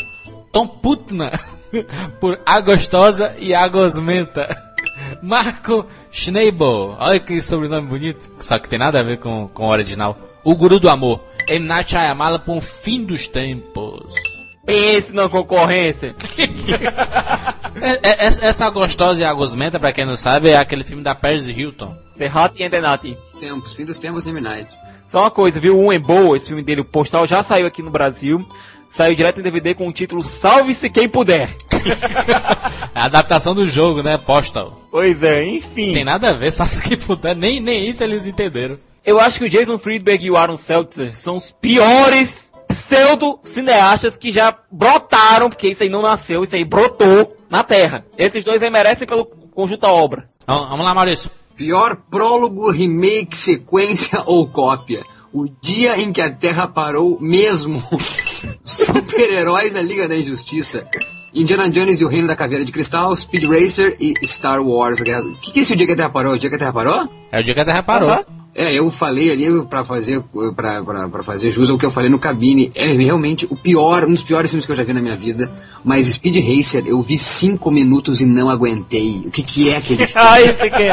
Tom 0.52 0.68
Putna 0.68 1.39
por 2.20 2.38
A 2.46 2.60
Gostosa 2.60 3.34
e 3.39 3.56
A 3.56 3.66
Gosmenta. 3.70 4.56
Marco 5.24 5.86
Schneibel, 6.12 6.98
olha 7.00 7.20
que 7.20 7.42
sobrenome 7.42 7.88
bonito, 7.88 8.30
só 8.39 8.60
que 8.60 8.68
tem 8.68 8.78
nada 8.78 9.00
a 9.00 9.04
ver 9.04 9.20
com, 9.20 9.48
com 9.48 9.68
o 9.68 9.72
original. 9.72 10.18
O 10.44 10.54
Guru 10.54 10.82
do 10.82 10.89
Amor. 10.89 11.22
M. 11.48 11.66
Night 11.66 11.92
Shyamala 11.92 12.39
por 12.39 12.58
Um 12.58 12.62
Fim 12.62 13.06
dos 13.06 13.28
Tempos. 13.28 14.33
Pense 14.65 15.13
na 15.13 15.28
concorrência. 15.30 16.15
É- 17.76 17.99
é- 18.04 18.26
Essa, 18.28 18.45
essa 18.45 18.69
Gostosa 18.69 19.21
e 19.21 19.26
A 19.26 19.34
Gosmenta, 19.34 19.80
pra 19.80 19.91
quem 19.91 20.06
não 20.06 20.15
sabe, 20.15 20.49
é 20.52 20.58
aquele 20.58 20.84
filme 20.84 21.04
da 21.04 21.15
Paris 21.15 21.47
Hilton. 21.47 21.95
The 22.17 22.28
Hat 22.28 22.63
and 22.63 22.69
the 22.69 22.80
Nut. 22.80 23.17
Tempos, 23.39 23.73
fim 23.73 23.84
dos 23.84 23.97
tempos, 23.97 24.28
Midnight. 24.28 24.69
Só 25.08 25.21
uma 25.21 25.32
coisa, 25.32 25.60
viu? 25.60 25.78
O 25.80 25.91
Embo, 25.91 26.36
esse 26.36 26.47
filme 26.49 26.62
dele, 26.62 26.82
o 26.82 26.86
Postal, 26.86 27.26
já 27.28 27.41
saiu 27.41 27.65
aqui 27.65 27.82
no 27.82 27.89
Brasil. 27.89 28.47
Saiu 28.91 29.15
direto 29.15 29.39
em 29.39 29.43
DVD 29.43 29.73
com 29.73 29.88
o 29.88 29.91
título 29.91 30.21
Salve-se 30.21 30.88
Quem 30.89 31.10
Puder. 31.10 31.49
É 32.95 32.99
a 32.99 33.06
adaptação 33.08 33.56
do 33.56 33.67
jogo, 33.67 34.04
né? 34.04 34.19
Postal. 34.19 34.80
Pois 34.91 35.23
é, 35.23 35.43
enfim. 35.43 35.93
Tem 35.93 36.04
nada 36.06 36.30
a 36.30 36.34
ver, 36.34 36.52
sabe 36.52 36.80
que 36.80 36.95
puder, 36.95 37.36
nem, 37.36 37.60
nem 37.60 37.89
isso 37.89 38.04
eles 38.04 38.28
entenderam. 38.28 38.78
Eu 39.04 39.19
acho 39.19 39.39
que 39.39 39.45
o 39.45 39.49
Jason 39.49 39.80
Friedberg 39.80 40.23
e 40.28 40.30
o 40.30 40.38
Aaron 40.38 40.58
Seltzer 40.58 41.17
são 41.17 41.36
os 41.36 41.52
piores 41.52 42.53
pseudo-cineastas 42.74 44.18
que 44.18 44.32
já 44.32 44.56
brotaram, 44.72 45.50
porque 45.50 45.70
isso 45.70 45.84
aí 45.84 45.90
não 45.90 46.02
nasceu, 46.02 46.44
isso 46.44 46.56
aí 46.56 46.66
brotou 46.66 47.38
na 47.50 47.64
Terra. 47.64 48.06
Esses 48.18 48.44
dois 48.44 48.62
aí 48.64 48.70
merecem 48.70 49.08
pelo 49.08 49.26
conjunto 49.26 49.82
da 49.82 49.92
obra. 49.92 50.30
Vamos, 50.48 50.70
vamos 50.70 50.86
lá, 50.86 50.94
Maurício. 50.94 51.32
Pior 51.56 51.96
prólogo, 52.10 52.72
remake, 52.72 53.38
sequência 53.38 54.24
ou 54.26 54.48
cópia. 54.48 55.04
O 55.32 55.48
dia 55.62 56.00
em 56.00 56.12
que 56.12 56.22
a 56.22 56.32
Terra 56.32 56.68
parou 56.68 57.18
mesmo. 57.20 57.82
Super-heróis 58.64 59.74
da 59.74 59.82
Liga 59.82 60.08
da 60.08 60.16
Injustiça. 60.16 60.88
Indiana 61.34 61.70
Jones 61.70 62.00
e 62.00 62.06
o 62.06 62.08
Reino 62.08 62.28
da 62.28 62.36
Caveira 62.36 62.64
de 62.64 62.72
Cristal, 62.72 63.16
Speed 63.16 63.46
Racer 63.46 63.98
e 64.00 64.14
Star 64.24 64.62
Wars. 64.62 65.00
O 65.00 65.04
que, 65.04 65.52
que 65.52 65.60
é 65.60 65.62
esse 65.64 65.74
o 65.74 65.76
dia 65.76 65.88
que 65.88 65.94
a 65.94 65.96
Terra 65.96 66.10
parou? 66.10 66.34
O 66.34 66.38
dia 66.38 66.50
que 66.50 66.56
a 66.56 66.60
Terra 66.60 66.74
parou? 66.74 67.10
É 67.32 67.40
o 67.40 67.44
dia 67.44 67.56
que 67.56 67.60
a 67.60 67.66
Terra 67.66 67.82
parou. 67.82 68.10
Aham. 68.10 68.43
É, 68.56 68.72
eu 68.74 68.92
falei 68.92 69.32
ali 69.32 69.66
pra 69.66 69.84
fazer, 69.84 70.24
pra 70.56 71.24
fazer 71.24 71.50
jus 71.50 71.70
ao 71.72 71.78
que 71.78 71.86
eu 71.86 71.89
falei 71.92 72.10
no 72.10 72.20
cabine. 72.20 72.72
É 72.76 72.86
realmente 72.86 73.48
o 73.50 73.56
pior, 73.56 74.06
um 74.06 74.12
dos 74.12 74.22
piores 74.22 74.52
filmes 74.52 74.66
que 74.66 74.72
eu 74.72 74.76
já 74.76 74.84
vi 74.84 74.94
na 74.94 75.02
minha 75.02 75.18
vida. 75.18 75.52
Mas 75.84 76.06
Speed 76.08 76.36
Racer, 76.38 76.84
eu 76.86 77.02
vi 77.02 77.18
cinco 77.18 77.72
minutos 77.72 78.22
e 78.22 78.26
não 78.28 78.50
aguentei. 78.50 79.24
O 79.26 79.32
que, 79.32 79.42
que 79.42 79.70
é 79.70 79.78
aquele 79.78 80.06
filme? 80.08 80.28
Ah, 80.28 80.39
esse 80.42 80.70
que 80.70 80.84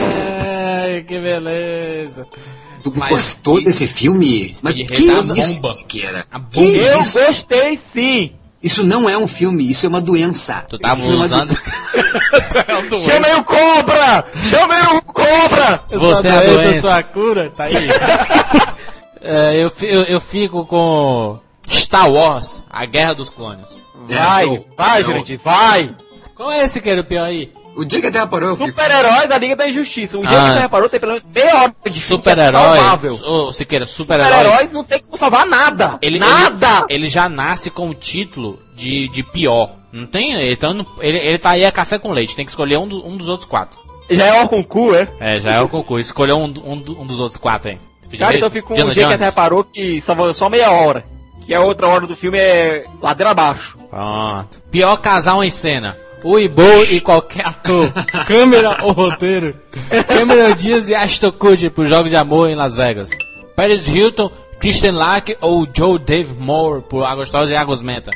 Ai, 0.00 1.02
que 1.06 1.18
beleza. 1.18 2.26
Tu 2.82 2.92
Mas- 2.96 3.10
gostou 3.10 3.58
e- 3.58 3.64
desse 3.64 3.86
filme? 3.86 4.50
Mas 4.62 4.72
Speed 4.74 4.88
que 4.90 5.08
é 5.10 5.12
a 5.14 5.20
isso, 5.20 5.54
bomba. 5.60 5.70
Siqueira? 5.70 6.26
A 6.30 6.40
Que 6.40 6.60
bomba. 6.60 6.76
Eu 6.78 7.00
isso? 7.02 7.18
gostei 7.20 7.80
sim! 7.92 8.32
Isso 8.62 8.84
não 8.84 9.08
é 9.08 9.16
um 9.16 9.28
filme, 9.28 9.70
isso 9.70 9.86
é 9.86 9.88
uma 9.88 10.00
doença. 10.00 10.64
Tu 10.68 10.78
tava 10.78 10.96
Isso 11.00 11.08
é 11.10 11.14
uma 11.14 11.24
usando. 11.24 11.48
do- 12.90 12.98
Chamei 13.00 13.34
o 13.34 13.44
cobra! 13.44 14.24
Chamei 14.42 14.80
o 14.96 15.02
cobra! 15.02 15.84
Você 15.90 16.26
é 16.28 16.30
a 16.32 16.42
doença. 16.42 16.80
sua 16.88 17.02
cura, 17.04 17.50
tá 17.50 17.64
aí. 17.64 17.74
É, 19.20 19.56
eu, 19.56 19.72
eu, 19.82 20.02
eu 20.04 20.20
fico 20.20 20.64
com 20.64 21.40
Star 21.68 22.08
Wars, 22.10 22.62
A 22.70 22.86
Guerra 22.86 23.14
dos 23.14 23.30
Clones. 23.30 23.82
Vai, 24.08 24.46
É, 24.46 24.60
vai, 24.76 25.00
eu- 25.00 25.04
Jurandir, 25.06 25.40
vai! 25.42 25.94
Qual 26.36 26.52
é 26.52 26.64
esse 26.64 26.80
que 26.80 26.88
era 26.88 27.00
o 27.00 27.04
pior 27.04 27.24
aí? 27.24 27.52
O 27.78 27.84
dia 27.84 28.00
que 28.00 28.06
a 28.08 28.10
Terra 28.10 28.26
parou, 28.26 28.48
eu 28.50 28.56
fico... 28.56 28.68
Super-heróis 28.70 29.28
da 29.28 29.38
Liga 29.38 29.54
da 29.54 29.68
Injustiça. 29.68 30.18
Um 30.18 30.22
dia 30.22 30.36
Ah. 30.38 30.44
que 30.48 30.54
você 30.54 30.60
reparou, 30.60 30.88
tem 30.88 30.98
pelo 30.98 31.12
menos 31.12 31.28
meia 31.28 31.54
hora 31.62 31.74
de 31.86 32.00
filme 32.00 32.22
que 32.22 32.28
é 32.30 32.34
Super-herói. 32.34 32.76
salvável. 32.78 33.20
Ô, 33.24 33.52
Siqueira, 33.52 33.86
super-herói. 33.86 34.28
Super-heróis 34.38 34.72
não 34.72 34.84
tem 34.84 35.00
como 35.00 35.16
salvar 35.16 35.46
nada! 35.46 35.98
Ele, 36.02 36.18
nada! 36.18 36.86
Ele, 36.88 37.04
ele 37.04 37.08
já 37.08 37.28
nasce 37.28 37.70
com 37.70 37.88
o 37.88 37.94
título 37.94 38.58
de, 38.74 39.08
de 39.10 39.22
pior. 39.22 39.70
Não 39.92 40.06
tem. 40.06 40.34
Ele 40.34 40.56
tá, 40.56 40.72
no- 40.74 40.84
ele, 41.00 41.18
ele 41.18 41.38
tá 41.38 41.50
aí 41.50 41.64
a 41.64 41.70
café 41.72 41.98
com 41.98 42.10
leite. 42.12 42.34
Tem 42.36 42.44
que 42.44 42.50
escolher 42.50 42.76
um, 42.78 42.86
do- 42.88 43.06
um 43.06 43.16
dos 43.16 43.28
outros 43.28 43.48
quatro. 43.48 43.78
Já 44.10 44.24
é 44.26 44.42
o 44.42 44.48
concurso, 44.48 44.94
é? 44.96 45.08
É, 45.20 45.38
já 45.38 45.50
é 45.52 45.60
o 45.62 45.68
concurso. 45.68 46.08
Escolheu 46.08 46.36
um, 46.36 46.44
um, 46.46 46.72
um 47.02 47.06
dos 47.06 47.20
outros 47.20 47.38
quatro 47.38 47.70
aí. 47.70 47.78
Speed 48.02 48.20
Cara, 48.20 48.34
então 48.36 48.48
eu 48.48 48.52
fico 48.52 48.68
com 48.68 48.74
um 48.74 48.76
dia 48.76 48.86
que 48.86 48.94
Jones. 49.00 49.14
até 49.14 49.24
reparou 49.24 49.62
que 49.64 50.00
salvou 50.00 50.32
só 50.34 50.48
meia 50.48 50.70
hora. 50.70 51.04
Que 51.42 51.54
a 51.54 51.60
outra 51.60 51.86
hora 51.88 52.06
do 52.06 52.16
filme 52.16 52.38
é 52.38 52.84
ladeira 53.00 53.30
abaixo. 53.30 53.78
Pronto. 53.88 54.62
Pior 54.70 54.96
casal 54.98 55.42
em 55.44 55.48
cena. 55.50 55.96
O 56.24 56.38
Ibo 56.38 56.62
e 56.90 57.00
qualquer 57.00 57.46
ator. 57.46 57.90
Câmera 58.26 58.78
ou 58.82 58.92
roteiro? 58.92 59.54
Cameron 60.08 60.54
Diaz 60.54 60.88
e 60.88 60.94
Ashton 60.94 61.32
Kutcher 61.32 61.70
por 61.70 61.86
Jogo 61.86 62.08
de 62.08 62.16
Amor 62.16 62.48
em 62.48 62.56
Las 62.56 62.74
Vegas. 62.76 63.10
Paris 63.54 63.86
Hilton, 63.86 64.30
Christian 64.60 64.92
Lack 64.92 65.36
ou 65.40 65.66
Joe 65.74 65.98
Dave 65.98 66.34
Moore 66.34 66.82
por 66.82 67.04
Agostosa 67.04 67.52
e 67.52 67.56
Agosmenta. 67.56 68.10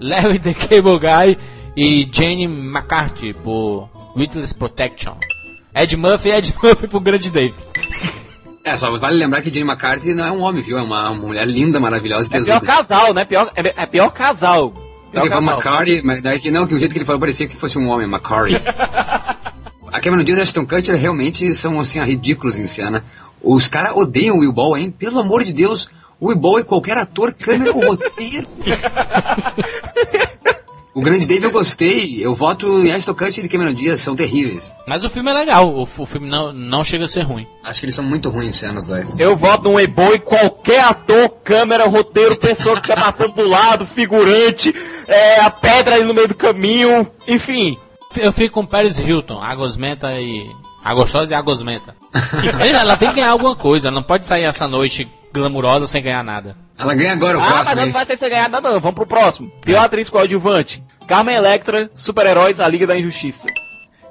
Larry 0.00 0.38
the 0.38 0.54
Cable 0.54 0.98
Guy 0.98 1.38
e 1.76 2.06
Jane 2.12 2.44
McCarthy 2.46 3.32
por 3.32 3.88
Witness 4.16 4.52
Protection. 4.52 5.14
Ed 5.74 5.96
Murphy 5.96 6.28
e 6.28 6.32
Ed 6.32 6.54
Murphy 6.62 6.86
por 6.88 7.00
Grande 7.00 7.30
Dave. 7.30 7.54
É, 8.64 8.76
só 8.76 8.96
vale 8.98 9.16
lembrar 9.16 9.40
que 9.40 9.50
Jane 9.52 9.66
McCarthy 9.68 10.12
não 10.12 10.26
é 10.26 10.30
um 10.30 10.42
homem, 10.42 10.62
viu? 10.62 10.78
É 10.78 10.82
uma, 10.82 11.10
uma 11.10 11.26
mulher 11.28 11.46
linda, 11.46 11.80
maravilhosa 11.80 12.24
e 12.24 12.36
É 12.36 12.42
pior 12.44 12.60
tesuda. 12.60 12.66
casal, 12.66 13.14
né? 13.14 13.24
Pior, 13.24 13.50
é, 13.56 13.82
é 13.82 13.86
pior 13.86 14.10
casal. 14.10 14.74
Ele 15.12 15.28
falou. 15.28 15.50
McCarthy, 15.50 16.02
mas 16.02 16.22
daí 16.22 16.38
que 16.38 16.50
não, 16.50 16.66
que 16.66 16.74
o 16.74 16.78
jeito 16.78 16.92
que 16.92 16.98
ele 16.98 17.04
falou 17.04 17.20
parecia 17.20 17.46
que 17.46 17.56
fosse 17.56 17.78
um 17.78 17.88
homem, 17.88 18.06
McCarthy. 18.06 18.56
a 19.90 20.00
Cameron 20.00 20.24
Diaz 20.24 20.38
e 20.38 20.42
Ashton 20.42 20.66
Kutcher 20.66 20.96
realmente 20.96 21.54
são, 21.54 21.80
assim, 21.80 22.00
ridículos 22.02 22.58
em 22.58 22.66
cena. 22.66 23.04
Os 23.42 23.68
caras 23.68 23.96
odeiam 23.96 24.36
o 24.36 24.40
Will 24.40 24.52
Ball, 24.52 24.76
hein? 24.76 24.90
Pelo 24.90 25.18
amor 25.18 25.44
de 25.44 25.52
Deus, 25.52 25.88
o 26.20 26.28
Will 26.28 26.38
Ball 26.38 26.60
e 26.60 26.64
qualquer 26.64 26.98
ator, 26.98 27.32
câmera 27.32 27.72
ou 27.72 27.84
roteiro. 27.84 28.46
o 30.98 31.00
Grande 31.00 31.28
Dave 31.28 31.44
eu 31.44 31.52
gostei, 31.52 32.18
eu 32.20 32.34
voto 32.34 32.84
em 32.84 33.00
Kutcher 33.00 33.44
e 33.44 33.48
Cameron 33.48 33.72
Diaz, 33.72 34.00
são 34.00 34.16
terríveis. 34.16 34.74
Mas 34.84 35.04
o 35.04 35.08
filme 35.08 35.30
é 35.30 35.32
legal. 35.32 35.72
O, 35.72 35.82
o 35.82 36.06
filme 36.06 36.28
não, 36.28 36.52
não 36.52 36.82
chega 36.82 37.04
a 37.04 37.08
ser 37.08 37.22
ruim. 37.22 37.46
Acho 37.62 37.78
que 37.78 37.86
eles 37.86 37.94
são 37.94 38.04
muito 38.04 38.28
ruins 38.28 38.48
em 38.48 38.52
cena, 38.52 38.80
os 38.80 38.84
dois. 38.84 39.16
Eu 39.16 39.36
voto 39.36 39.62
num 39.62 39.78
Ebo 39.78 40.12
e 40.12 40.18
qualquer 40.18 40.80
ator, 40.80 41.28
câmera, 41.44 41.86
roteiro, 41.86 42.36
pessoa 42.36 42.80
que 42.80 42.88
tá 42.88 42.96
passando 42.96 43.32
do 43.32 43.46
lado, 43.46 43.86
figurante, 43.86 44.74
é, 45.06 45.38
a 45.38 45.48
pedra 45.50 45.94
ali 45.94 46.04
no 46.04 46.14
meio 46.14 46.26
do 46.26 46.34
caminho, 46.34 47.08
enfim. 47.28 47.78
Eu 48.16 48.32
fico 48.32 48.54
com 48.54 48.66
Paris 48.66 48.98
Hilton, 48.98 49.40
Agosmenta 49.40 50.10
e. 50.20 50.50
Agostosa 50.84 51.32
e 51.32 51.36
Agosmenta. 51.36 51.94
ela, 52.58 52.80
ela 52.80 52.96
tem 52.96 53.10
que 53.10 53.16
ganhar 53.16 53.30
alguma 53.30 53.54
coisa, 53.54 53.86
ela 53.86 53.94
não 53.94 54.02
pode 54.02 54.26
sair 54.26 54.42
essa 54.42 54.66
noite 54.66 55.06
glamurosa 55.32 55.86
sem 55.86 56.02
ganhar 56.02 56.22
nada. 56.24 56.56
Ela 56.78 56.94
ganha 56.94 57.12
agora 57.12 57.38
o 57.38 57.40
Ah, 57.40 57.44
mas 57.44 57.52
próximo, 57.54 57.76
não 57.76 57.84
hein? 57.86 57.92
vai 57.92 58.04
ser 58.04 58.16
sem 58.16 58.30
ganhar 58.30 58.48
nada 58.48 58.70
não, 58.70 58.80
vamos 58.80 58.94
pro 58.94 59.06
próximo. 59.06 59.50
Pior 59.62 59.84
atriz 59.84 60.08
coadjuvante, 60.08 60.82
Carmen 61.06 61.34
Electra, 61.36 61.90
Super-Heróis, 61.94 62.60
A 62.60 62.68
Liga 62.68 62.86
da 62.86 62.96
Injustiça. 62.98 63.48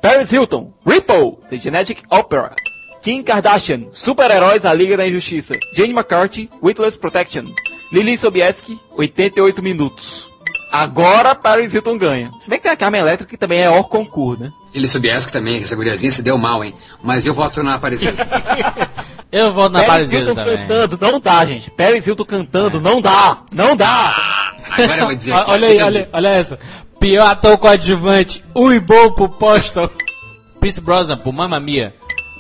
Paris 0.02 0.32
Hilton, 0.32 0.74
Ripple, 0.86 1.38
The 1.50 1.58
Genetic 1.58 2.04
Opera. 2.12 2.54
Kim 3.02 3.24
Kardashian, 3.24 3.84
Super-Heróis, 3.92 4.66
A 4.66 4.74
Liga 4.74 4.98
da 4.98 5.08
Injustiça. 5.08 5.54
Jane 5.74 5.94
McCarthy, 5.94 6.50
Witness 6.62 6.98
Protection. 6.98 7.46
Lily 7.92 8.18
Sobieski, 8.18 8.78
88 8.98 9.64
minutos. 9.64 10.30
Agora 10.70 11.34
Paris 11.34 11.74
Hilton 11.74 11.98
ganha. 11.98 12.30
Se 12.42 12.50
bem 12.50 12.60
que 12.60 12.64
tem 12.64 12.72
a 12.74 12.76
Carmen 12.76 13.00
Electra, 13.00 13.26
que 13.26 13.38
também 13.38 13.62
é 13.62 13.70
hors 13.70 13.88
concurso, 13.88 14.44
né? 14.44 14.52
Ele 14.74 14.86
Sobieski 14.88 15.32
também, 15.32 15.58
que 15.60 15.64
essa 15.64 15.76
guriazinha 15.78 16.12
se 16.12 16.22
deu 16.22 16.38
mal, 16.38 16.62
hein? 16.64 16.76
Mas 17.02 17.26
eu 17.26 17.34
voto 17.34 17.64
na 17.64 17.76
Aparecida. 17.76 18.14
Eu 19.32 19.54
volto 19.54 19.74
na 19.74 19.84
Paris 19.84 20.12
Hilton 20.12 20.36
também. 20.36 20.58
cantando, 20.58 20.98
não 21.02 21.20
dá, 21.20 21.46
gente. 21.46 21.70
Paris 21.72 22.08
Hilton 22.08 22.26
cantando, 22.26 22.80
não 22.80 23.02
dá, 23.02 23.40
não 23.52 23.76
dá. 23.76 24.54
Agora 24.72 25.00
eu 25.00 25.06
vou 25.08 25.16
dizer. 25.16 25.34
Olha 25.48 25.68
aí, 25.68 25.82
olha, 25.82 26.10
olha 26.14 26.28
essa. 26.30 26.60
Pior 27.00 27.28
ator 27.28 27.58
coadjuvante, 27.58 28.44
o 28.54 28.72
Ibo 28.72 29.12
pro 29.12 29.30
Postal. 29.30 29.90
Pierce 30.60 30.82
Brosnan 30.82 31.18
por 31.18 31.34
Mamma 31.34 31.60
Mia. 31.60 31.94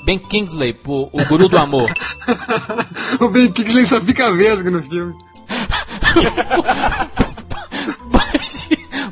Ben 0.06 0.18
Kingsley 0.18 0.74
por 0.74 1.10
O 1.12 1.26
Guru 1.26 1.50
do 1.50 1.58
Amor. 1.58 1.92
o 3.20 3.28
Ben 3.28 3.52
Kingsley 3.52 3.86
só 3.86 4.00
fica 4.02 4.32
vesgo 4.32 4.72
no 4.72 4.82
filme. 4.82 5.14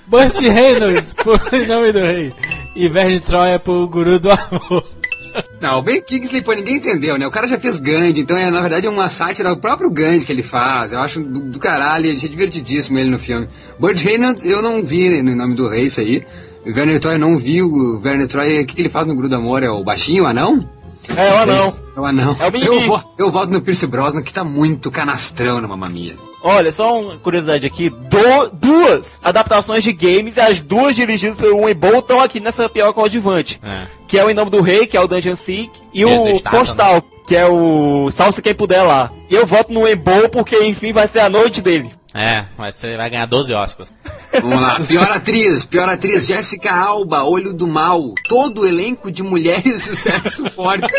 Burt 0.08 0.40
Reynolds 0.40 1.14
por 1.14 1.42
Em 1.54 1.68
Nome 1.68 1.92
do 1.92 2.00
Rei. 2.00 2.34
E 2.76 2.88
Verne 2.88 3.20
Troia 3.20 3.60
por 3.60 3.86
Guru 3.88 4.20
do 4.20 4.32
Amor. 4.32 4.86
Não, 5.60 5.80
o 5.80 5.82
Ben 5.82 6.02
Kingsley, 6.02 6.42
pô, 6.42 6.54
ninguém 6.54 6.76
entendeu, 6.76 7.18
né? 7.18 7.26
O 7.26 7.32
cara 7.32 7.48
já 7.48 7.60
fez 7.60 7.80
Gandhi, 7.80 8.22
então 8.22 8.38
é, 8.38 8.52
na 8.52 8.62
verdade, 8.62 8.88
uma 8.88 9.10
sátira 9.10 9.50
do 9.50 9.58
próprio 9.58 9.90
Gandhi 9.90 10.26
que 10.26 10.32
ele 10.32 10.44
faz. 10.44 10.94
Eu 10.94 11.00
acho 11.00 11.22
do, 11.22 11.40
do 11.42 11.60
caralho, 11.60 12.12
achei 12.12 12.30
divertidíssimo 12.30 13.00
ele 13.00 13.10
no 13.10 13.20
filme. 13.20 13.48
Burt 13.80 14.02
Reynolds, 14.04 14.46
eu 14.46 14.62
não 14.62 14.84
vi 14.84 15.22
no 15.22 15.36
nome 15.36 15.56
do 15.56 15.68
rei 15.68 15.86
isso 15.86 16.02
aí. 16.02 16.24
O 16.66 16.70
Werner 16.70 17.00
Troy 17.00 17.16
eu 17.16 17.20
não 17.20 17.38
vi, 17.38 17.62
o 17.62 18.02
Werner 18.04 18.28
Troy, 18.28 18.62
o 18.62 18.66
que, 18.66 18.76
que 18.76 18.82
ele 18.82 18.90
faz 18.90 19.06
no 19.06 19.16
Grudo 19.16 19.36
Amor? 19.36 19.64
É 19.64 19.70
o 19.70 19.84
baixinho, 19.84 20.24
o 20.24 20.28
anão? 20.28 20.68
É, 21.10 21.40
ou 21.40 21.46
não. 21.46 21.80
É 21.96 22.00
o 22.00 22.06
anão. 22.06 22.38
É 22.40 22.48
o 22.48 22.58
eu, 22.58 22.82
vo, 22.82 23.04
eu 23.18 23.32
voto 23.32 23.52
no 23.52 23.62
Pierce 23.62 23.86
Brosnan, 23.86 24.24
que 24.24 24.34
tá 24.34 24.44
muito 24.44 24.90
canastrão 24.90 25.62
na 25.62 25.68
mamamia. 25.68 26.16
Olha, 26.48 26.72
só 26.72 27.00
uma 27.02 27.18
curiosidade 27.18 27.66
aqui. 27.66 27.90
Do- 27.90 28.50
duas 28.54 29.20
adaptações 29.24 29.84
de 29.84 29.92
games, 29.92 30.38
e 30.38 30.40
as 30.42 30.60
duas 30.60 30.96
dirigidas 30.96 31.40
pelo 31.40 31.62
Weibo 31.62 31.98
estão 31.98 32.22
aqui 32.22 32.40
nessa 32.40 32.70
pior 32.70 32.94
coadjuvante. 32.94 33.60
É. 33.64 33.88
Que 34.08 34.20
é 34.20 34.24
o 34.24 34.30
Em 34.30 34.36
Nome 34.36 34.52
do 34.52 34.62
Rei, 34.62 34.86
que 34.86 34.96
é 34.96 35.02
o 35.02 35.08
Dungeon 35.08 35.36
Seek, 35.36 35.72
e 35.92 36.06
o 36.06 36.10
Resistado, 36.24 36.56
Postal, 36.58 37.02
que 37.28 37.36
é 37.36 37.48
o 37.48 38.12
Salsa 38.12 38.44
Quem 38.44 38.54
Puder 38.54 38.84
lá. 38.84 39.12
E 39.28 39.34
eu 39.34 39.44
voto 39.44 39.74
no 39.74 39.82
Weibo 39.82 40.30
porque, 40.30 40.64
enfim, 40.64 40.94
vai 40.94 41.08
ser 41.08 41.22
a 41.22 41.30
noite 41.32 41.64
dele. 41.64 41.90
É, 42.14 42.46
mas 42.58 42.76
você 42.76 42.96
vai 42.96 43.10
ganhar 43.10 43.26
12 43.26 43.52
Oscars. 43.54 43.92
Vamos 44.40 44.62
lá, 44.62 44.80
pior 44.88 45.12
atriz, 45.12 45.66
pior 45.66 45.90
atriz, 45.90 46.28
Jéssica 46.28 46.72
Alba, 46.72 47.24
Olho 47.24 47.52
do 47.54 47.68
Mal, 47.68 48.14
todo 48.30 48.62
o 48.62 48.66
elenco 48.68 49.12
de 49.12 49.24
mulheres 49.24 49.64
de 49.64 49.80
sucesso 49.80 50.50
forte. 50.52 50.94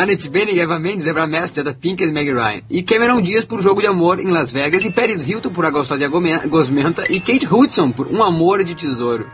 Annette 0.00 0.28
Bening, 0.28 0.58
Eva 0.58 0.78
Mendes, 0.78 1.04
Debra 1.04 1.26
Mess, 1.26 1.52
Jada 1.52 1.74
Pinkett 1.74 2.08
e 2.08 2.12
Meg 2.12 2.30
Ryan. 2.32 2.62
E 2.70 2.82
Cameron 2.82 3.20
Diaz 3.20 3.44
por 3.44 3.60
Jogo 3.60 3.80
de 3.80 3.86
Amor 3.88 4.20
em 4.20 4.30
Las 4.30 4.52
Vegas, 4.52 4.84
e 4.84 4.90
Paris 4.92 5.28
Hilton 5.28 5.50
por 5.50 5.64
A 5.66 5.70
Gostosa 5.70 6.06
Gosmenta, 6.08 7.04
e 7.12 7.18
Kate 7.18 7.46
Hudson 7.52 7.90
por 7.90 8.06
Um 8.06 8.22
Amor 8.22 8.62
de 8.62 8.74
Tesouro. 8.74 9.26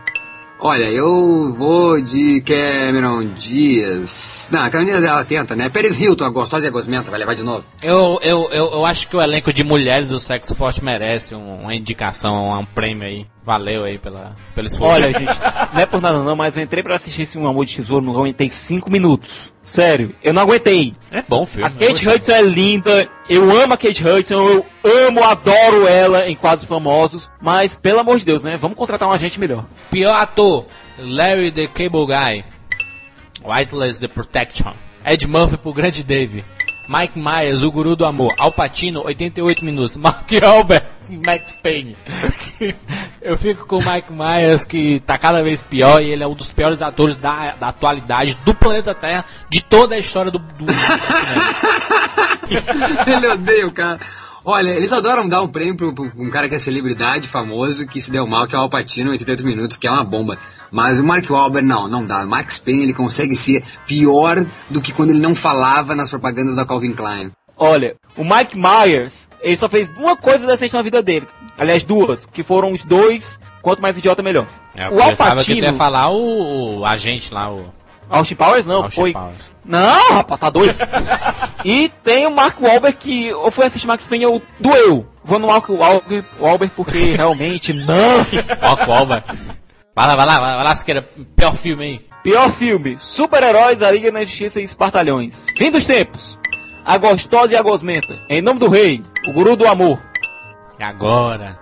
Olha, 0.57 0.85
eu 0.89 1.53
vou 1.53 2.01
de 2.01 2.41
Cameron 2.41 3.25
Diaz. 3.37 4.49
Não, 4.51 4.67
Cameron 4.69 4.85
Diaz 4.91 5.03
ela 5.03 5.25
tenta, 5.25 5.55
né? 5.55 5.69
Paris 5.69 5.99
Hilton, 5.99 6.25
A 6.25 6.29
Gostosa 6.29 6.65
e 6.65 6.69
a 6.69 6.71
Gosmenta, 6.71 7.11
vai 7.11 7.19
levar 7.19 7.35
de 7.35 7.43
novo. 7.43 7.63
Eu, 7.83 8.19
eu, 8.23 8.49
eu, 8.51 8.71
eu 8.71 8.85
acho 8.85 9.07
que 9.09 9.15
o 9.17 9.21
elenco 9.21 9.51
de 9.53 9.63
mulheres 9.63 10.09
do 10.09 10.19
sexo 10.19 10.55
forte 10.55 10.83
merece 10.83 11.35
um- 11.35 11.61
uma 11.61 11.75
indicação, 11.75 12.57
um 12.59 12.65
prêmio 12.65 13.05
aí. 13.05 13.25
Valeu 13.45 13.83
aí 13.83 13.99
pela, 13.99 14.35
pelo 14.55 14.65
esforço. 14.65 14.93
Olha, 14.93 15.13
gente, 15.13 15.39
não 15.71 15.79
é 15.79 15.85
por 15.85 16.01
nada 16.01 16.23
não, 16.23 16.35
mas 16.35 16.57
eu 16.57 16.63
entrei 16.63 16.81
pra 16.81 16.95
assistir 16.95 17.21
esse 17.21 17.37
Um 17.37 17.47
Amor 17.47 17.63
de 17.65 17.75
Tesouro, 17.75 18.03
não 18.03 18.15
aguentei 18.15 18.49
5 18.49 18.89
minutos. 18.89 19.53
Sério, 19.61 20.15
eu 20.23 20.33
não 20.33 20.41
aguentei. 20.41 20.95
é 21.11 21.21
bom 21.21 21.45
filme. 21.45 21.67
A 21.67 21.69
Kate 21.69 22.09
Hudson 22.09 22.31
é 22.31 22.41
linda, 22.41 23.07
eu 23.29 23.43
amo 23.61 23.73
a 23.75 23.77
Kate 23.77 24.03
Hudson, 24.03 24.33
eu 24.33 24.65
amo, 25.07 25.23
adoro 25.23 25.87
ela 25.87 26.27
em 26.27 26.35
Quase 26.35 26.65
Famosos, 26.65 27.29
mas 27.39 27.75
pelo 27.75 27.99
amor 27.99 28.17
de 28.17 28.25
Deus, 28.25 28.43
né? 28.43 28.57
Vamos 28.57 28.77
contratar 28.77 29.07
um 29.07 29.11
agente 29.11 29.39
melhor. 29.39 29.65
Pior 29.91 30.13
ator, 30.13 30.65
Larry 30.97 31.51
the 31.51 31.67
Cable 31.67 32.07
Guy. 32.07 32.43
Whiteless 33.43 33.99
the 33.99 34.07
Protection. 34.07 34.73
Ed 35.05 35.27
Murphy 35.27 35.57
por 35.57 35.75
Grande 35.75 36.03
Dave. 36.03 36.43
Mike 36.87 37.19
Myers, 37.19 37.63
o 37.63 37.71
Guru 37.71 37.95
do 37.95 38.05
Amor. 38.05 38.33
Al 38.37 38.51
Pacino, 38.51 39.05
88 39.05 39.63
minutos. 39.63 39.97
Mark 40.05 40.29
Albert, 40.43 40.85
Max 41.25 41.55
Payne. 41.61 41.95
Eu 43.21 43.37
fico 43.37 43.65
com 43.65 43.77
o 43.77 43.83
Mike 43.83 44.11
Myers, 44.11 44.63
que 44.63 44.99
tá 45.01 45.17
cada 45.17 45.41
vez 45.41 45.63
pior 45.63 46.01
e 46.01 46.11
ele 46.11 46.23
é 46.23 46.27
um 46.27 46.35
dos 46.35 46.49
piores 46.51 46.81
atores 46.81 47.17
da, 47.17 47.55
da 47.55 47.69
atualidade 47.69 48.37
do 48.45 48.53
planeta 48.53 48.93
Terra, 48.93 49.25
de 49.49 49.63
toda 49.63 49.95
a 49.95 49.97
história 49.97 50.29
do, 50.29 50.37
do. 50.37 50.65
Ele 53.07 53.27
odeia 53.27 53.65
o 53.65 53.71
cara. 53.71 53.99
Olha, 54.47 54.69
eles 54.69 54.93
adoram 54.93 55.27
dar 55.27 55.41
um 55.41 55.47
prêmio 55.47 55.75
pro, 55.75 55.91
pro 55.91 56.11
um 56.15 56.29
cara 56.29 56.47
que 56.47 56.53
é 56.53 56.59
celebridade, 56.59 57.27
famoso, 57.27 57.87
que 57.87 57.99
se 57.99 58.11
deu 58.11 58.27
mal, 58.27 58.45
que 58.45 58.55
é 58.55 58.59
o 58.59 58.61
Alpatino, 58.61 59.09
88 59.09 59.43
minutos, 59.43 59.75
que 59.75 59.87
é 59.87 59.91
uma 59.91 60.03
bomba. 60.03 60.37
Mas 60.71 60.99
o 60.99 61.03
Mark 61.03 61.27
Wahlberg, 61.27 61.67
não, 61.67 61.87
não 61.87 62.05
dá. 62.05 62.23
Max 62.27 62.59
Payne, 62.59 62.83
ele 62.83 62.93
consegue 62.93 63.35
ser 63.35 63.63
pior 63.87 64.45
do 64.69 64.79
que 64.79 64.93
quando 64.93 65.09
ele 65.09 65.19
não 65.19 65.33
falava 65.33 65.95
nas 65.95 66.11
propagandas 66.11 66.55
da 66.55 66.63
Calvin 66.63 66.93
Klein. 66.93 67.31
Olha, 67.57 67.95
o 68.15 68.23
Mike 68.23 68.55
Myers, 68.55 69.27
ele 69.41 69.57
só 69.57 69.67
fez 69.67 69.89
uma 69.97 70.15
coisa 70.15 70.45
decente 70.45 70.75
na 70.75 70.83
vida 70.83 71.01
dele. 71.01 71.25
Aliás, 71.57 71.83
duas, 71.83 72.27
que 72.27 72.43
foram 72.43 72.71
os 72.71 72.83
dois, 72.83 73.39
quanto 73.63 73.81
mais 73.81 73.97
idiota, 73.97 74.21
melhor. 74.21 74.45
É, 74.75 74.85
eu 74.85 74.93
o 74.93 74.97
pensava 74.97 75.43
que 75.43 75.53
ia 75.53 75.69
Alpatino... 75.69 75.77
falar 75.77 76.09
o, 76.11 76.79
o 76.81 76.85
agente 76.85 77.33
lá, 77.33 77.51
o 77.51 77.73
Austin 78.09 78.35
Powers 78.35 78.67
não, 78.67 78.83
Austin 78.83 78.95
foi... 78.95 79.13
Powers. 79.13 79.55
Não, 79.65 80.13
rapaz, 80.13 80.39
tá 80.39 80.49
doido. 80.49 80.75
e 81.65 81.89
tem 82.03 82.27
o 82.27 82.31
Mark 82.31 82.61
Wahlberg 82.61 82.97
que 82.97 83.27
eu 83.27 83.49
fui 83.49 83.65
assistir 83.65 83.87
Max 83.87 84.05
Payne 84.05 84.27
ou 84.27 84.41
doeu. 84.59 85.07
Vou 85.23 85.39
no 85.39 85.47
Mark 85.47 85.67
Wahlberg, 85.67 86.23
Wahlberg 86.39 86.73
porque 86.75 87.13
realmente 87.17 87.73
não. 87.73 88.25
Ó, 88.61 88.75
Colba. 88.85 89.23
Vai 89.95 90.07
lá, 90.07 90.15
vai 90.15 90.25
lá, 90.25 90.39
vai 90.39 90.63
lá, 90.63 90.75
Siqueira. 90.75 91.09
Pior 91.35 91.55
filme 91.55 91.83
aí. 91.83 92.01
Pior 92.21 92.51
filme: 92.51 92.95
Super-Heróis, 92.99 93.81
a 93.81 93.91
Liga 93.91 94.11
da 94.11 94.23
Justiça 94.23 94.61
e 94.61 94.63
Espartalhões. 94.63 95.45
Fim 95.57 95.71
dos 95.71 95.85
tempos. 95.85 96.37
A 96.83 96.97
gostosa 96.99 97.53
e 97.53 97.55
a 97.55 97.61
gosmenta. 97.63 98.19
Em 98.29 98.43
nome 98.43 98.59
do 98.59 98.69
rei, 98.69 99.01
o 99.27 99.33
guru 99.33 99.55
do 99.55 99.67
amor. 99.67 99.99
E 100.79 100.83
agora? 100.83 101.57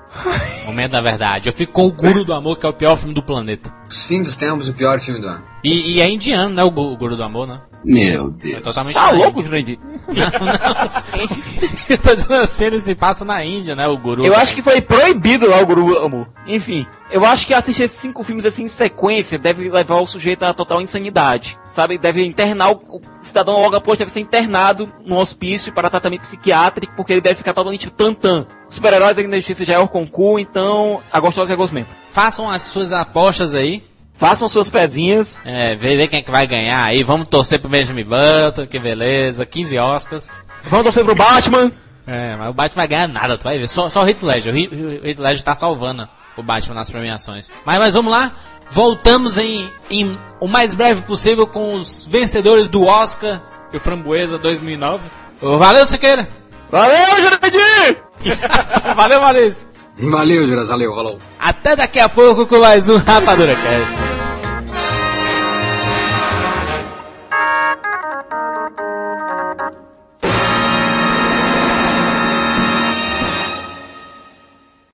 Momento 0.66 0.92
da 0.92 1.02
verdade. 1.02 1.50
Eu 1.50 1.54
fico 1.54 1.74
com 1.74 1.86
o 1.86 1.92
Guru 1.92 2.24
do 2.24 2.34
Amor, 2.34 2.58
que 2.58 2.66
é 2.66 2.70
o 2.70 2.74
pior 2.74 2.98
filme 2.98 3.14
do 3.14 3.22
planeta. 3.22 3.74
Os 3.94 4.06
fins 4.06 4.24
dos 4.26 4.36
tempos, 4.36 4.68
o 4.70 4.74
pior 4.74 5.00
filme 5.00 5.22
do 5.22 5.28
ano. 5.28 5.44
E, 5.64 5.98
e 5.98 6.02
é 6.02 6.10
indiano, 6.10 6.54
né? 6.56 6.64
O, 6.64 6.72
Gu- 6.72 6.92
o 6.94 6.98
Guru 6.98 7.16
do 7.16 7.24
Amor, 7.24 7.48
né? 7.48 7.60
Meu 7.86 8.28
É 8.28 8.32
Deus. 8.32 8.64
totalmente 8.64 8.96
Tá 8.96 9.12
louco. 9.12 9.44
Jurandir? 9.44 9.78
Eu 11.90 11.98
tô 11.98 12.16
dizendo 12.16 12.34
assim, 12.36 12.66
ele 12.66 12.82
se 12.82 12.96
passa 12.96 13.24
na 13.24 13.44
Índia, 13.46 13.76
né? 13.76 13.88
O 13.88 13.98
Guru. 13.98 14.26
Eu 14.26 14.36
acho 14.36 14.54
que 14.54 14.62
foi 14.62 14.82
proibido 14.82 15.48
lá 15.48 15.60
o 15.62 15.66
Guru 15.66 15.86
do 15.86 15.98
Amor. 16.00 16.28
Enfim, 16.48 16.86
eu 17.12 17.24
acho 17.26 17.46
que 17.46 17.54
assistir 17.54 17.84
esses 17.84 18.00
cinco 18.00 18.24
filmes 18.24 18.46
assim 18.46 18.64
em 18.64 18.68
sequência 18.68 19.38
deve 19.38 19.70
levar 19.70 19.98
o 20.02 20.08
sujeito 20.08 20.44
a 20.44 20.54
total 20.54 20.82
insanidade. 20.82 21.58
Sabe? 21.66 21.98
Deve 21.98 22.26
internar 22.26 22.72
o, 22.72 22.76
o 22.98 23.02
cidadão 23.22 23.62
logo 23.62 23.76
após 23.76 24.00
deve 24.00 24.12
ser 24.12 24.20
internado 24.22 24.90
num 25.06 25.18
hospício 25.18 25.72
para 25.74 25.90
tratamento 25.90 26.22
psiquiátrico, 26.22 26.94
porque 26.96 27.14
ele 27.14 27.22
deve 27.22 27.36
ficar 27.36 27.54
totalmente 27.54 27.90
tantã. 27.90 28.46
Super-heróis 28.70 29.16
da 29.16 29.24
Justiça 29.36 29.66
já 29.66 29.76
é 29.76 29.80
o 29.80 29.88
concurso, 29.88 30.40
então 30.40 31.00
a 31.12 31.20
gostosa 31.20 31.52
e 31.52 31.54
a 31.54 31.58
gosmenta. 31.58 32.03
Façam 32.14 32.50
as 32.50 32.62
suas 32.64 32.94
apostas 32.94 33.56
aí. 33.56 33.84
Façam 34.14 34.48
suas 34.48 34.70
pezinhas. 34.70 35.42
É, 35.44 35.76
vê, 35.76 35.98
vê 35.98 36.08
quem 36.08 36.20
é 36.20 36.22
que 36.22 36.32
vai 36.32 36.46
ganhar 36.46 36.86
aí. 36.86 37.04
Vamos 37.04 37.28
torcer 37.28 37.60
pro 37.60 37.68
Benjamin 37.70 38.06
Button, 38.06 38.68
que 38.68 38.78
beleza. 38.78 39.46
15 39.46 39.78
Oscars. 39.80 40.30
Vamos 40.66 40.84
torcer 40.84 41.04
pro 41.04 41.16
Batman. 41.16 41.72
É, 42.06 42.36
mas 42.36 42.50
o 42.50 42.54
Batman 42.54 42.82
vai 42.82 42.88
ganhar 42.88 43.08
nada, 43.08 43.38
tu 43.38 43.44
vai 43.46 43.58
ver. 43.58 43.68
Só, 43.68 43.90
só 43.90 44.04
o 44.04 44.08
Heath 44.08 44.22
Ledger. 44.22 44.54
O 44.54 44.58
Heath- 44.58 44.72
o 45.04 45.08
Heath 45.08 45.20
Ledger 45.20 45.44
tá 45.44 45.56
salvando 45.56 46.08
o 46.38 46.44
Batman 46.44 46.76
nas 46.76 46.92
premiações. 46.92 47.50
Mas, 47.66 47.80
mas 47.80 47.94
vamos 47.96 48.12
lá. 48.12 48.34
Voltamos 48.70 49.38
em, 49.38 49.70
em 49.90 50.18
o 50.40 50.48
mais 50.48 50.74
breve 50.76 51.02
possível 51.02 51.48
com 51.48 51.74
os 51.74 52.06
vencedores 52.08 52.70
do 52.70 52.84
Oscar 52.84 53.42
e 53.74 53.78
o 53.78 53.80
Framboesa 53.80 54.38
2009. 54.38 55.04
Ô, 55.42 55.58
Valeu, 55.58 55.86
Siqueira! 55.86 56.28
Valeu, 56.70 57.24
Jurandir! 57.24 58.04
Valeu, 58.96 59.20
Maurício! 59.22 59.73
Valeu, 59.98 60.48
Juras, 60.48 60.70
valeu, 60.70 60.94
falou. 60.96 61.20
Até 61.40 61.76
daqui 61.76 62.00
a 62.00 62.10
pouco 62.10 62.46
com 62.46 62.60
mais 62.60 62.90
um 62.90 62.98
Rapadura 62.98 63.56
Cast. 63.56 64.23